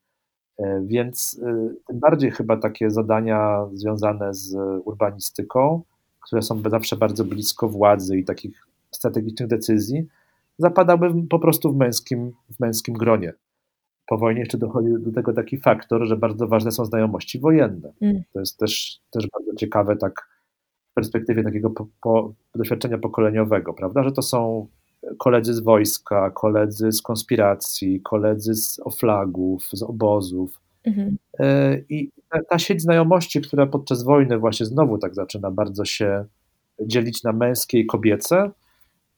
[0.58, 1.40] e, więc
[1.86, 4.54] tym bardziej chyba takie zadania związane z
[4.84, 5.82] urbanistyką
[6.22, 10.06] które są zawsze bardzo blisko władzy i takich strategicznych decyzji,
[10.58, 13.32] zapadałby po prostu w męskim, w męskim gronie.
[14.12, 17.92] Po wojnie jeszcze dochodzi do tego taki faktor, że bardzo ważne są znajomości wojenne.
[18.00, 18.22] Mm.
[18.32, 20.28] To jest też, też bardzo ciekawe tak
[20.90, 24.66] w perspektywie takiego po, po, doświadczenia pokoleniowego, prawda, że to są
[25.18, 30.60] koledzy z wojska, koledzy z konspiracji, koledzy z oflagów, z obozów.
[30.84, 31.16] Mhm.
[31.38, 32.10] E, I
[32.48, 36.24] ta sieć znajomości, która podczas wojny właśnie znowu tak zaczyna bardzo się
[36.80, 38.50] dzielić na męskie i kobiece,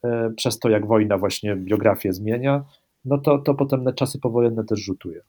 [0.04, 2.64] e, przez to jak wojna właśnie biografię zmienia,
[3.04, 5.20] no to, to potem na czasy powojenne też rzutuje.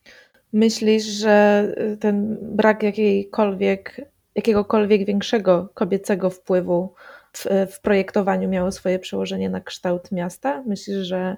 [0.53, 1.67] Myślisz, że
[1.99, 4.01] ten brak jakiejkolwiek,
[4.35, 6.93] jakiegokolwiek większego kobiecego wpływu
[7.33, 10.63] w, w projektowaniu miało swoje przełożenie na kształt miasta?
[10.67, 11.37] Myślisz, że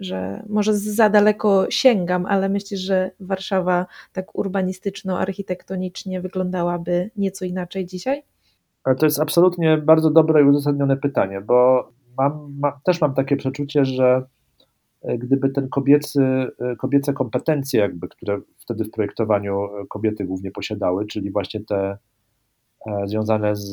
[0.00, 8.22] że może za daleko sięgam, ale myślisz, że Warszawa tak urbanistyczno-architektonicznie wyglądałaby nieco inaczej dzisiaj?
[8.84, 11.88] Ale to jest absolutnie bardzo dobre i uzasadnione pytanie, bo
[12.18, 14.22] mam, mam, też mam takie przeczucie, że
[15.04, 16.22] gdyby ten kobiecy,
[16.58, 21.98] e, kobiece kompetencje, jakby, które wtedy w projektowaniu e, kobiety głównie posiadały, czyli właśnie te
[23.06, 23.70] związane z,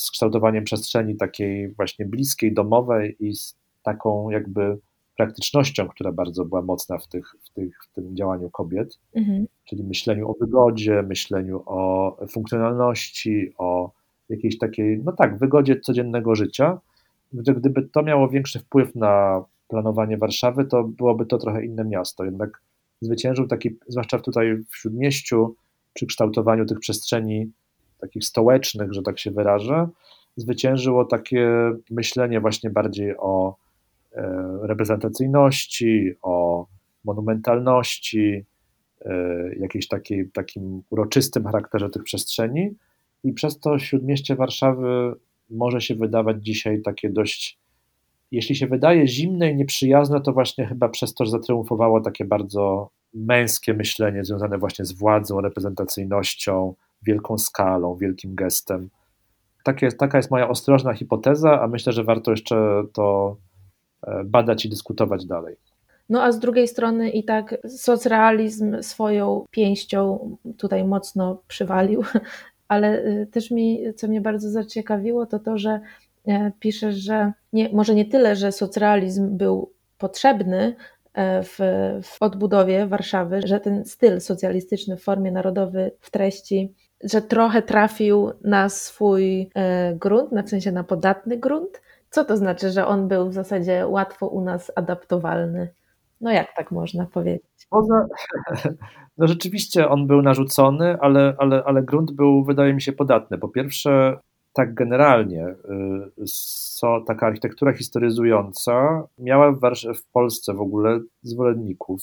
[0.00, 4.78] z kształtowaniem przestrzeni takiej właśnie bliskiej, domowej i z taką jakby
[5.16, 9.46] praktycznością, która bardzo była mocna w, tych, w, tych, w tym działaniu kobiet, mhm.
[9.64, 13.92] czyli myśleniu o wygodzie, myśleniu o funkcjonalności, o
[14.28, 16.80] jakiejś takiej, no tak, wygodzie codziennego życia,
[17.32, 22.24] gdyby to miało większy wpływ na planowanie Warszawy, to byłoby to trochę inne miasto.
[22.24, 22.62] Jednak
[23.00, 25.54] zwyciężył taki, zwłaszcza tutaj w Śródmieściu,
[25.94, 27.52] przy kształtowaniu tych przestrzeni
[27.98, 29.88] takich stołecznych, że tak się wyrażę,
[30.36, 31.48] zwyciężyło takie
[31.90, 33.56] myślenie właśnie bardziej o
[34.12, 36.66] e, reprezentacyjności, o
[37.04, 38.44] monumentalności,
[39.04, 39.14] e,
[39.56, 42.74] jakiejś takiej, takim uroczystym charakterze tych przestrzeni
[43.24, 45.12] i przez to śródmieście Warszawy
[45.50, 47.58] może się wydawać dzisiaj takie dość,
[48.30, 52.90] jeśli się wydaje zimne i nieprzyjazne, to właśnie chyba przez to, że zatriumfowało takie bardzo
[53.14, 58.90] męskie myślenie związane właśnie z władzą, reprezentacyjnością, wielką skalą, wielkim gestem.
[59.64, 63.36] Takie, taka jest moja ostrożna hipoteza, a myślę, że warto jeszcze to
[64.06, 65.56] e, badać i dyskutować dalej.
[66.08, 72.02] No a z drugiej strony i tak socrealizm swoją pięścią tutaj mocno przywalił,
[72.68, 75.80] ale y, też mi, co mnie bardzo zaciekawiło, to to, że
[76.26, 80.76] e, piszesz, że nie, może nie tyle, że socrealizm był potrzebny
[81.14, 81.58] e, w,
[82.02, 86.74] w odbudowie Warszawy, że ten styl socjalistyczny w formie narodowy w treści
[87.04, 91.82] że trochę trafił na swój e, grunt, na w sensie na podatny grunt.
[92.10, 95.74] Co to znaczy, że on był w zasadzie łatwo u nas adaptowalny?
[96.20, 97.66] No jak tak można powiedzieć?
[97.70, 98.06] Poza,
[99.18, 103.38] no rzeczywiście on był narzucony, ale, ale, ale grunt był, wydaje mi się, podatny.
[103.38, 104.18] Po pierwsze,
[104.52, 109.60] tak generalnie, y, so, taka architektura historyzująca miała w,
[109.94, 112.02] w Polsce w ogóle zwolenników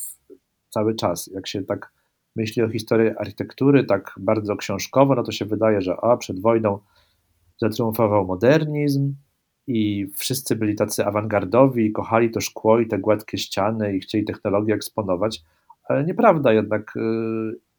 [0.69, 1.27] cały czas.
[1.27, 1.91] Jak się tak
[2.35, 6.79] myśli o historii architektury tak bardzo książkowo, no to się wydaje, że a, przed wojną
[7.61, 9.15] zatriumfował modernizm
[9.67, 14.73] i wszyscy byli tacy awangardowi kochali to szkło i te gładkie ściany i chcieli technologię
[14.73, 15.43] eksponować,
[15.83, 16.99] ale nieprawda, jednak y,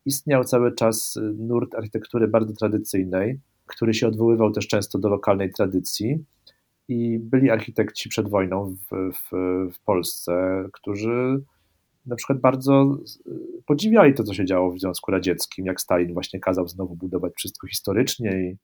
[0.04, 6.24] istniał cały czas nurt architektury bardzo tradycyjnej, który się odwoływał też często do lokalnej tradycji.
[6.88, 9.30] I byli architekci przed wojną w, w,
[9.74, 11.42] w Polsce, którzy
[12.06, 12.98] na przykład bardzo
[13.66, 17.66] podziwiali to, co się działo w Związku Radzieckim, jak Stalin właśnie kazał znowu budować wszystko
[17.66, 18.56] historycznie i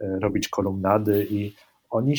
[0.00, 1.26] e, robić kolumnady.
[1.30, 1.54] I
[1.90, 2.16] oni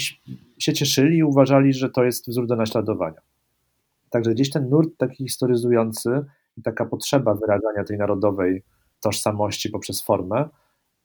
[0.60, 3.22] się cieszyli i uważali, że to jest wzór do naśladowania.
[4.10, 6.26] Także gdzieś ten nurt taki historyzujący
[6.58, 8.64] i taka potrzeba wyrażania tej narodowej
[9.02, 10.50] tożsamości poprzez formę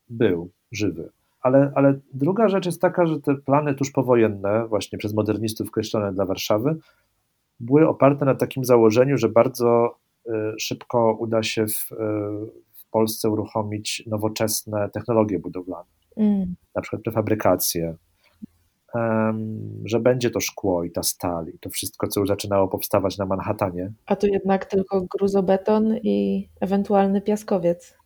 [0.08, 1.10] był żywy.
[1.42, 6.12] Ale, ale druga rzecz jest taka, że te plany tuż powojenne, właśnie przez modernistów kreślone
[6.12, 6.76] dla Warszawy,
[7.60, 9.96] były oparte na takim założeniu, że bardzo
[10.26, 11.96] y, szybko uda się w, y,
[12.74, 16.54] w Polsce uruchomić nowoczesne technologie budowlane, mm.
[16.74, 17.96] na przykład prefabrykację,
[19.84, 23.26] że będzie to szkło i ta stal i to wszystko, co już zaczynało powstawać na
[23.26, 23.92] Manhattanie.
[24.06, 27.99] A tu jednak tylko gruzobeton i ewentualny piaskowiec.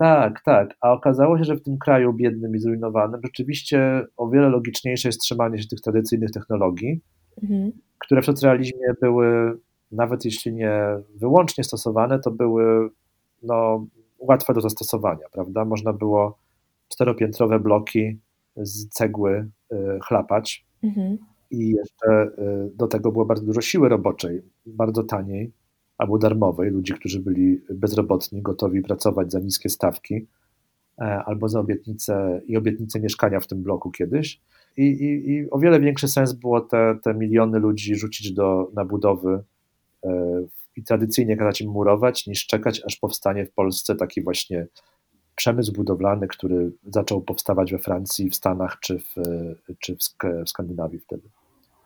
[0.00, 0.76] Tak, tak.
[0.80, 5.20] A okazało się, że w tym kraju biednym i zrujnowanym rzeczywiście o wiele logiczniejsze jest
[5.20, 7.00] trzymanie się tych tradycyjnych technologii,
[7.42, 9.58] mhm które w socrealizmie były,
[9.92, 10.80] nawet jeśli nie
[11.14, 12.90] wyłącznie stosowane, to były
[13.42, 13.86] no,
[14.18, 15.64] łatwe do zastosowania, prawda?
[15.64, 16.38] Można było
[16.88, 18.18] czteropiętrowe bloki
[18.56, 21.18] z cegły y, chlapać mhm.
[21.50, 25.52] i jeszcze y, do tego było bardzo dużo siły roboczej, bardzo taniej
[26.00, 30.26] albo darmowej, ludzi, którzy byli bezrobotni, gotowi pracować za niskie stawki
[30.98, 34.40] e, albo za obietnicę i obietnicę mieszkania w tym bloku kiedyś.
[34.76, 38.84] I, i, i o wiele większy sens było te, te miliony ludzi rzucić do, na
[38.84, 39.42] budowy
[40.04, 40.10] e,
[40.76, 44.66] i tradycyjnie kazać im murować, niż czekać, aż powstanie w Polsce taki właśnie
[45.36, 49.14] przemysł budowlany, który zaczął powstawać we Francji, w Stanach czy w,
[49.78, 49.98] czy w,
[50.44, 51.28] w Skandynawii wtedy.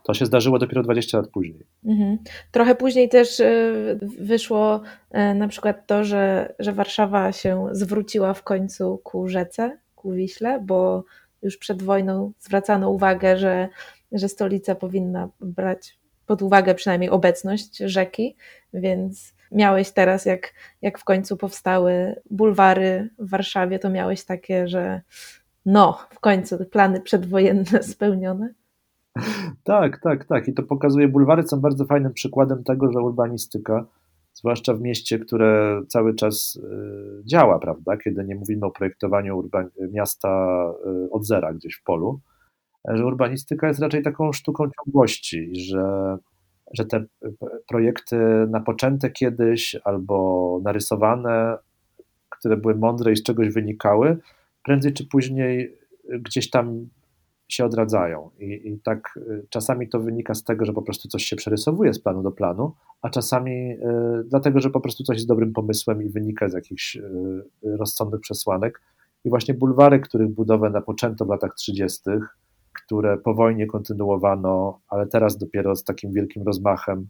[0.04, 1.66] To się zdarzyło dopiero 20 lat później.
[1.84, 2.18] Mhm.
[2.50, 3.72] Trochę później też e,
[4.18, 4.80] wyszło
[5.10, 10.60] e, na przykład to, że, że Warszawa się zwróciła w końcu ku rzece, ku Wiśle,
[10.60, 11.04] bo
[11.42, 13.68] już przed wojną zwracano uwagę, że,
[14.12, 18.36] że stolica powinna brać pod uwagę przynajmniej obecność rzeki,
[18.74, 20.52] więc miałeś teraz, jak,
[20.82, 25.00] jak w końcu powstały bulwary w Warszawie, to miałeś takie, że
[25.66, 28.54] no, w końcu plany przedwojenne spełnione.
[29.64, 30.48] Tak, tak, tak.
[30.48, 33.86] I to pokazuje, bulwary są bardzo fajnym przykładem tego, że urbanistyka
[34.34, 37.96] zwłaszcza w mieście, które cały czas y, działa, prawda?
[37.96, 39.48] Kiedy nie mówimy o projektowaniu
[39.92, 40.64] miasta
[41.06, 42.20] y, od zera gdzieś w polu,
[42.88, 46.16] że urbanistyka jest raczej taką sztuką ciągłości, że,
[46.72, 47.04] że te
[47.68, 48.16] projekty
[48.50, 51.58] napoczęte kiedyś albo narysowane,
[52.28, 54.18] które były mądre i z czegoś wynikały,
[54.64, 55.78] prędzej czy później
[56.20, 56.86] gdzieś tam
[57.48, 58.30] się odradzają.
[58.38, 61.94] I, I, tak y, czasami to wynika z tego, że po prostu coś się przerysowuje
[61.94, 63.78] z planu do planu, a czasami y,
[64.26, 67.02] dlatego, że po prostu coś jest dobrym pomysłem i wynika z jakichś y,
[67.62, 68.80] rozsądnych przesłanek.
[69.24, 72.00] I właśnie bulwary, których budowę napoczęto w latach 30.,
[72.72, 77.08] które po wojnie kontynuowano, ale teraz dopiero z takim wielkim rozmachem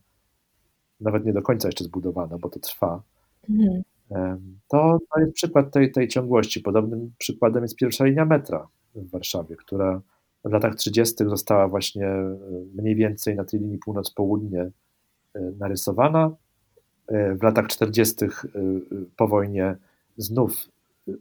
[1.01, 3.03] nawet nie do końca jeszcze zbudowana, bo to trwa.
[3.51, 3.82] Mhm.
[4.68, 6.61] To, to jest przykład tej, tej ciągłości.
[6.61, 10.01] Podobnym przykładem jest pierwsza linia metra w Warszawie, która
[10.45, 11.14] w latach 30.
[11.26, 12.36] została właśnie e,
[12.74, 14.70] mniej więcej na tej linii północ-południe
[15.34, 16.30] e, narysowana.
[17.09, 18.14] E, w latach 40.
[19.16, 19.76] po wojnie
[20.16, 20.68] znów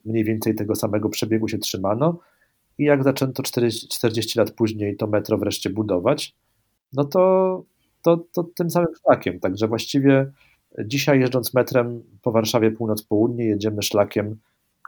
[0.05, 2.19] mniej więcej tego samego przebiegu się trzymano
[2.77, 6.35] i jak zaczęto 40, 40 lat później to metro wreszcie budować,
[6.93, 7.63] no to,
[8.01, 9.39] to, to tym samym szlakiem.
[9.39, 10.31] Także właściwie
[10.85, 14.37] dzisiaj jeżdżąc metrem po Warszawie północ-południe jedziemy szlakiem,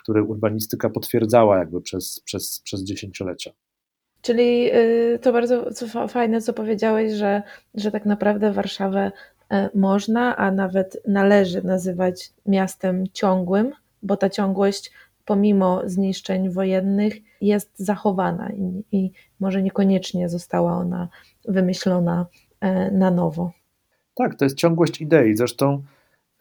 [0.01, 3.51] który urbanistyka potwierdzała jakby przez, przez, przez dziesięciolecia.
[4.25, 5.65] Czyli y, to bardzo
[6.07, 9.11] fajne, co powiedziałeś, że, że tak naprawdę Warszawę
[9.51, 13.71] e, można, a nawet należy nazywać miastem ciągłym,
[14.03, 14.91] bo ta ciągłość
[15.25, 21.07] pomimo zniszczeń wojennych jest zachowana i, i może niekoniecznie została ona
[21.47, 22.25] wymyślona
[22.61, 23.51] e, na nowo.
[24.15, 25.35] Tak, to jest ciągłość idei.
[25.35, 25.83] Zresztą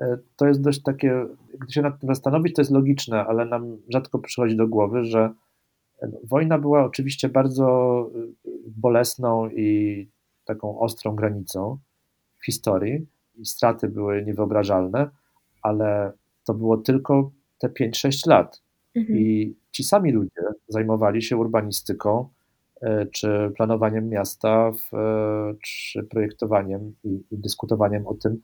[0.00, 1.26] e, to jest dość takie,
[1.60, 5.30] gdy się nad tym zastanowić, to jest logiczne, ale nam rzadko przychodzi do głowy, że
[6.24, 8.10] Wojna była oczywiście bardzo
[8.46, 10.08] y, bolesną i
[10.44, 11.78] taką ostrą granicą
[12.40, 15.10] w historii i straty były niewyobrażalne,
[15.62, 16.12] ale
[16.44, 18.62] to było tylko te 5-6 lat.
[18.94, 19.18] Mhm.
[19.18, 22.28] I ci sami ludzie zajmowali się urbanistyką,
[22.82, 28.40] y, czy planowaniem miasta, w, y, czy projektowaniem i, i, dyskutowaniem o tym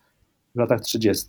[0.55, 1.27] w latach 30.,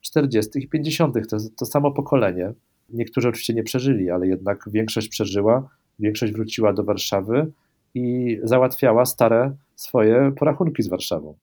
[0.00, 0.58] 40.
[0.58, 1.14] i 50.
[1.30, 2.52] To, to samo pokolenie.
[2.88, 5.68] Niektórzy oczywiście nie przeżyli, ale jednak większość przeżyła,
[5.98, 7.52] większość wróciła do Warszawy
[7.94, 11.34] i załatwiała stare swoje porachunki z Warszawą.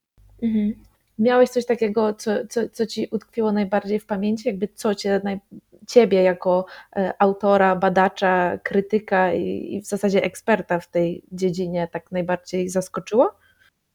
[0.42, 0.74] Mhm.
[1.18, 4.48] Miałeś coś takiego, co, co, co ci utkwiło najbardziej w pamięci?
[4.48, 5.40] Jakby co cię, naj,
[5.88, 6.66] ciebie jako
[6.96, 13.30] e, autora, badacza, krytyka i, i w zasadzie eksperta w tej dziedzinie tak najbardziej zaskoczyło?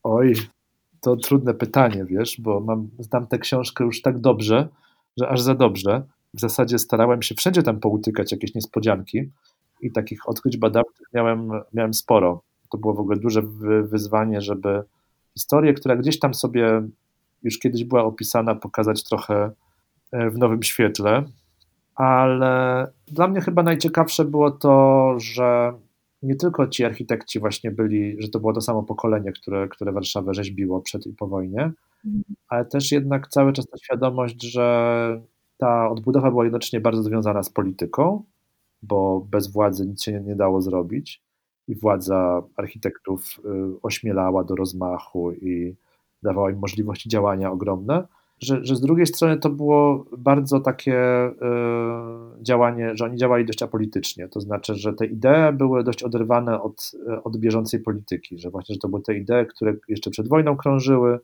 [0.03, 0.33] Oj,
[1.01, 4.67] to trudne pytanie, wiesz, bo mam, znam tę książkę już tak dobrze,
[5.17, 9.31] że aż za dobrze w zasadzie starałem się wszędzie tam poutykać jakieś niespodzianki
[9.81, 12.41] i takich odkryć badawczych miałem, miałem sporo.
[12.71, 13.41] To było w ogóle duże
[13.83, 14.83] wyzwanie, żeby
[15.33, 16.81] historię, która gdzieś tam sobie
[17.43, 19.51] już kiedyś była opisana, pokazać trochę
[20.11, 21.23] e, w nowym świetle.
[21.95, 25.73] Ale dla mnie chyba najciekawsze było to, że
[26.23, 30.33] nie tylko ci architekci właśnie byli, że to było to samo pokolenie, które, które Warszawę
[30.33, 31.71] rzeźbiło przed i po wojnie,
[32.05, 32.23] mhm.
[32.47, 35.21] ale też jednak cały czas ta świadomość, że
[35.59, 38.23] ta odbudowa była jednocześnie bardzo związana z polityką,
[38.83, 41.23] bo bez władzy nic się nie dało zrobić
[41.67, 45.75] i władza architektów y, ośmielała do rozmachu i
[46.23, 48.07] dawała im możliwości działania ogromne,
[48.39, 51.33] że, że z drugiej strony to było bardzo takie y,
[52.41, 56.91] działanie, że oni działali dość apolitycznie, to znaczy, że te idee były dość oderwane od,
[57.23, 61.19] od bieżącej polityki, że właśnie, że to były te idee, które jeszcze przed wojną krążyły,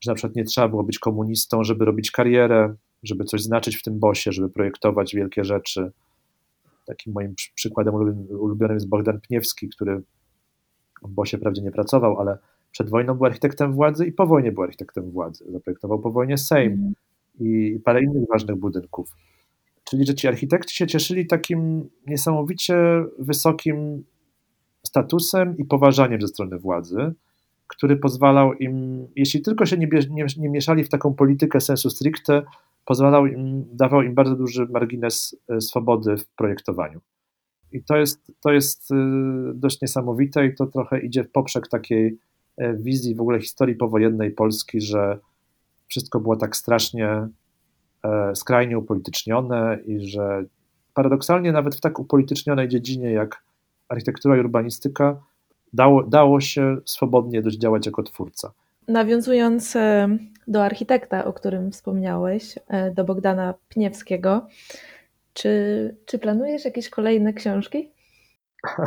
[0.00, 3.82] że na przykład nie trzeba było być komunistą, żeby robić karierę, żeby coś znaczyć w
[3.82, 5.92] tym bosie, żeby projektować wielkie rzeczy.
[6.86, 7.94] Takim moim przykładem
[8.30, 10.02] ulubionym jest Bogdan Pniewski, który
[11.02, 12.38] w bosie wprawdzie nie pracował, ale
[12.72, 15.44] przed wojną był architektem władzy i po wojnie był architektem władzy.
[15.52, 16.92] Zaprojektował po wojnie Sejm mm.
[17.40, 19.16] i parę innych ważnych budynków.
[19.84, 24.04] Czyli, że ci architekci się cieszyli takim niesamowicie wysokim
[24.86, 27.14] statusem i poważaniem ze strony władzy,
[27.66, 32.42] który pozwalał im, jeśli tylko się nie, nie, nie mieszali w taką politykę sensu stricte,
[32.84, 37.00] pozwalał im, dawał im bardzo duży margines e, swobody w projektowaniu.
[37.72, 38.94] I to jest, to jest e,
[39.54, 42.18] dość niesamowite i to trochę idzie w poprzek takiej
[42.56, 45.18] e, wizji w ogóle historii powojennej Polski, że
[45.88, 47.28] wszystko było tak strasznie
[48.34, 50.44] skrajnie upolitycznione i że
[50.94, 53.42] paradoksalnie nawet w tak upolitycznionej dziedzinie jak
[53.88, 55.22] architektura i urbanistyka
[55.72, 58.52] dało, dało się swobodnie dość działać jako twórca.
[58.88, 59.76] Nawiązując
[60.50, 64.46] do architekta, o którym wspomniałeś, e, do Bogdana Pniewskiego,
[65.32, 67.90] czy, czy planujesz jakieś kolejne książki?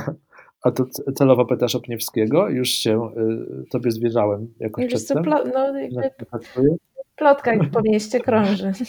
[0.64, 0.86] A to
[1.16, 2.49] celowo pytasz o Pniewskiego?
[2.49, 3.09] Już się
[3.61, 5.24] y, tobie zwierzałem jakoś Wiesz przedtem?
[5.24, 5.74] Co, no,
[7.16, 8.72] plotka po mieście krąży.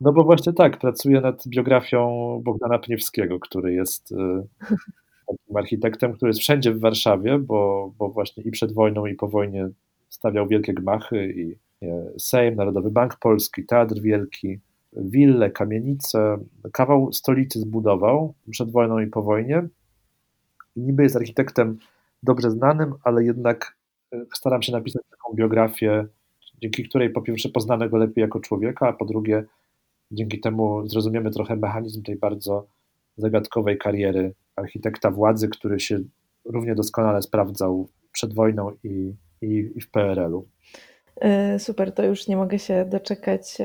[0.00, 4.16] No bo właśnie tak, pracuję nad biografią Bogdana Pniewskiego, który jest y,
[5.26, 9.28] takim architektem, który jest wszędzie w Warszawie, bo, bo właśnie i przed wojną, i po
[9.28, 9.68] wojnie
[10.08, 11.56] stawiał wielkie gmachy i
[12.18, 14.58] Sejm, Narodowy Bank Polski, Teatr Wielki,
[14.92, 16.38] wille, kamienice,
[16.72, 19.68] kawał stolicy zbudował przed wojną i po wojnie.
[20.76, 21.78] Niby jest architektem
[22.22, 23.76] dobrze znanym, ale jednak
[24.12, 26.06] e, staram się napisać taką biografię,
[26.62, 29.44] dzięki której po pierwsze poznamy go lepiej jako człowieka, a po drugie
[30.10, 32.66] dzięki temu zrozumiemy trochę mechanizm tej bardzo
[33.16, 35.98] zagadkowej kariery architekta władzy, który się
[36.44, 40.48] równie doskonale sprawdzał przed wojną i i, i w PRL-u.
[41.20, 43.58] E, super, to już nie mogę się doczekać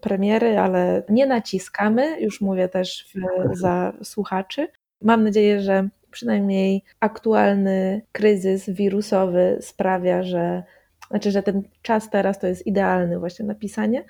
[0.00, 4.68] premiery, ale nie naciskamy, już mówię też w, za słuchaczy.
[5.02, 10.62] Mam nadzieję, że przynajmniej aktualny kryzys wirusowy sprawia, że
[11.10, 14.04] znaczy, że ten czas teraz to jest idealny właśnie na pisanie,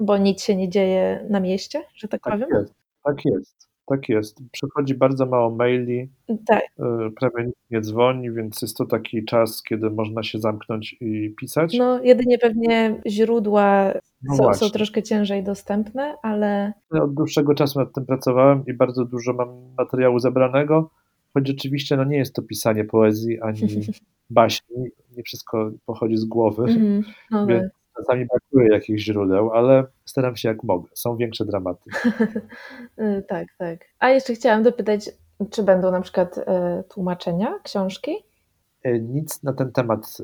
[0.00, 2.48] bo nic się nie dzieje na mieście, że tak, tak powiem.
[2.60, 2.74] Jest,
[3.04, 4.38] tak jest, tak jest.
[4.52, 6.08] Przychodzi bardzo mało maili,
[6.46, 6.62] tak.
[6.78, 11.34] E, prawie nikt nie dzwoni, więc jest to taki czas, kiedy można się zamknąć i
[11.40, 11.78] pisać.
[11.78, 16.72] No, jedynie pewnie źródła no są, są, troszkę ciężej dostępne, ale.
[16.94, 20.90] Ja od dłuższego czasu nad tym pracowałem i bardzo dużo mam materiału zebranego,
[21.34, 23.60] choć rzeczywiście no, nie jest to pisanie poezji ani
[24.30, 24.76] baśni,
[25.16, 27.72] nie wszystko pochodzi z głowy, mm, no więc tak.
[27.98, 30.88] Czasami brakuje jakichś źródeł, ale staram się jak mogę.
[30.94, 31.90] Są większe dramaty.
[32.98, 33.78] Y, tak, tak.
[33.98, 35.10] A jeszcze chciałam dopytać,
[35.50, 36.42] czy będą na przykład y,
[36.88, 38.10] tłumaczenia książki?
[38.86, 40.18] Y, nic na ten temat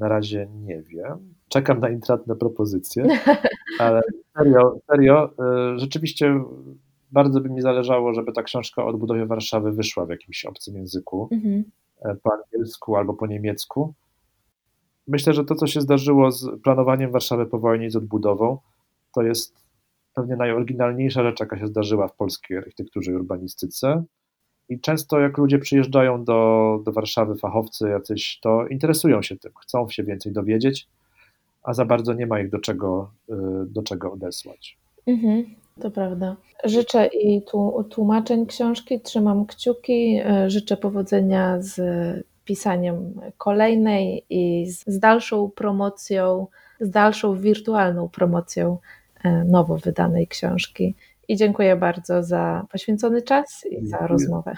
[0.00, 1.34] na razie nie wiem.
[1.48, 3.06] Czekam na intratne propozycje,
[3.78, 4.00] ale
[4.36, 5.30] serio, serio
[5.76, 6.40] rzeczywiście
[7.12, 11.28] bardzo by mi zależało, żeby ta książka o odbudowie Warszawy wyszła w jakimś obcym języku.
[11.32, 11.64] Mhm.
[12.02, 13.94] E, po angielsku albo po niemiecku.
[15.08, 18.58] Myślę, że to, co się zdarzyło z planowaniem Warszawy po wojnie z odbudową,
[19.14, 19.54] to jest
[20.14, 24.04] pewnie najoryginalniejsza rzecz, jaka się zdarzyła w polskiej architekturze i urbanistyce.
[24.68, 29.88] I często jak ludzie przyjeżdżają do, do Warszawy, fachowcy jacyś, to interesują się tym, chcą
[29.88, 30.88] się więcej dowiedzieć,
[31.62, 33.34] a za bardzo nie ma ich do czego, y,
[33.66, 34.78] do czego odesłać.
[35.06, 35.44] Mhm.
[35.80, 36.36] To prawda.
[36.64, 37.42] Życzę i
[37.90, 41.80] tłumaczeń książki, trzymam kciuki, e, życzę powodzenia z
[42.50, 46.46] pisaniem kolejnej i z dalszą promocją,
[46.80, 48.78] z dalszą wirtualną promocją
[49.24, 50.94] e, nowo wydanej książki.
[51.28, 54.56] I dziękuję bardzo za poświęcony czas i za rozmowę.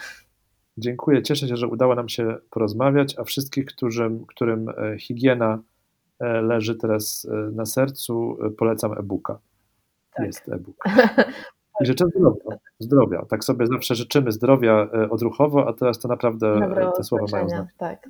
[0.78, 5.62] Dziękuję, cieszę się, że udało nam się porozmawiać, a wszystkich, którym, którym e, higiena
[6.42, 9.38] leży teraz na sercu, polecam e-booka
[10.14, 10.26] tak.
[10.26, 10.76] jest e-book.
[11.80, 13.24] I życzę zdrowia, zdrowia.
[13.28, 17.48] Tak sobie zawsze życzymy zdrowia e, odruchowo, a teraz to naprawdę Dobre te słowa mają
[17.48, 17.68] znaczenie.
[17.78, 18.08] Tak.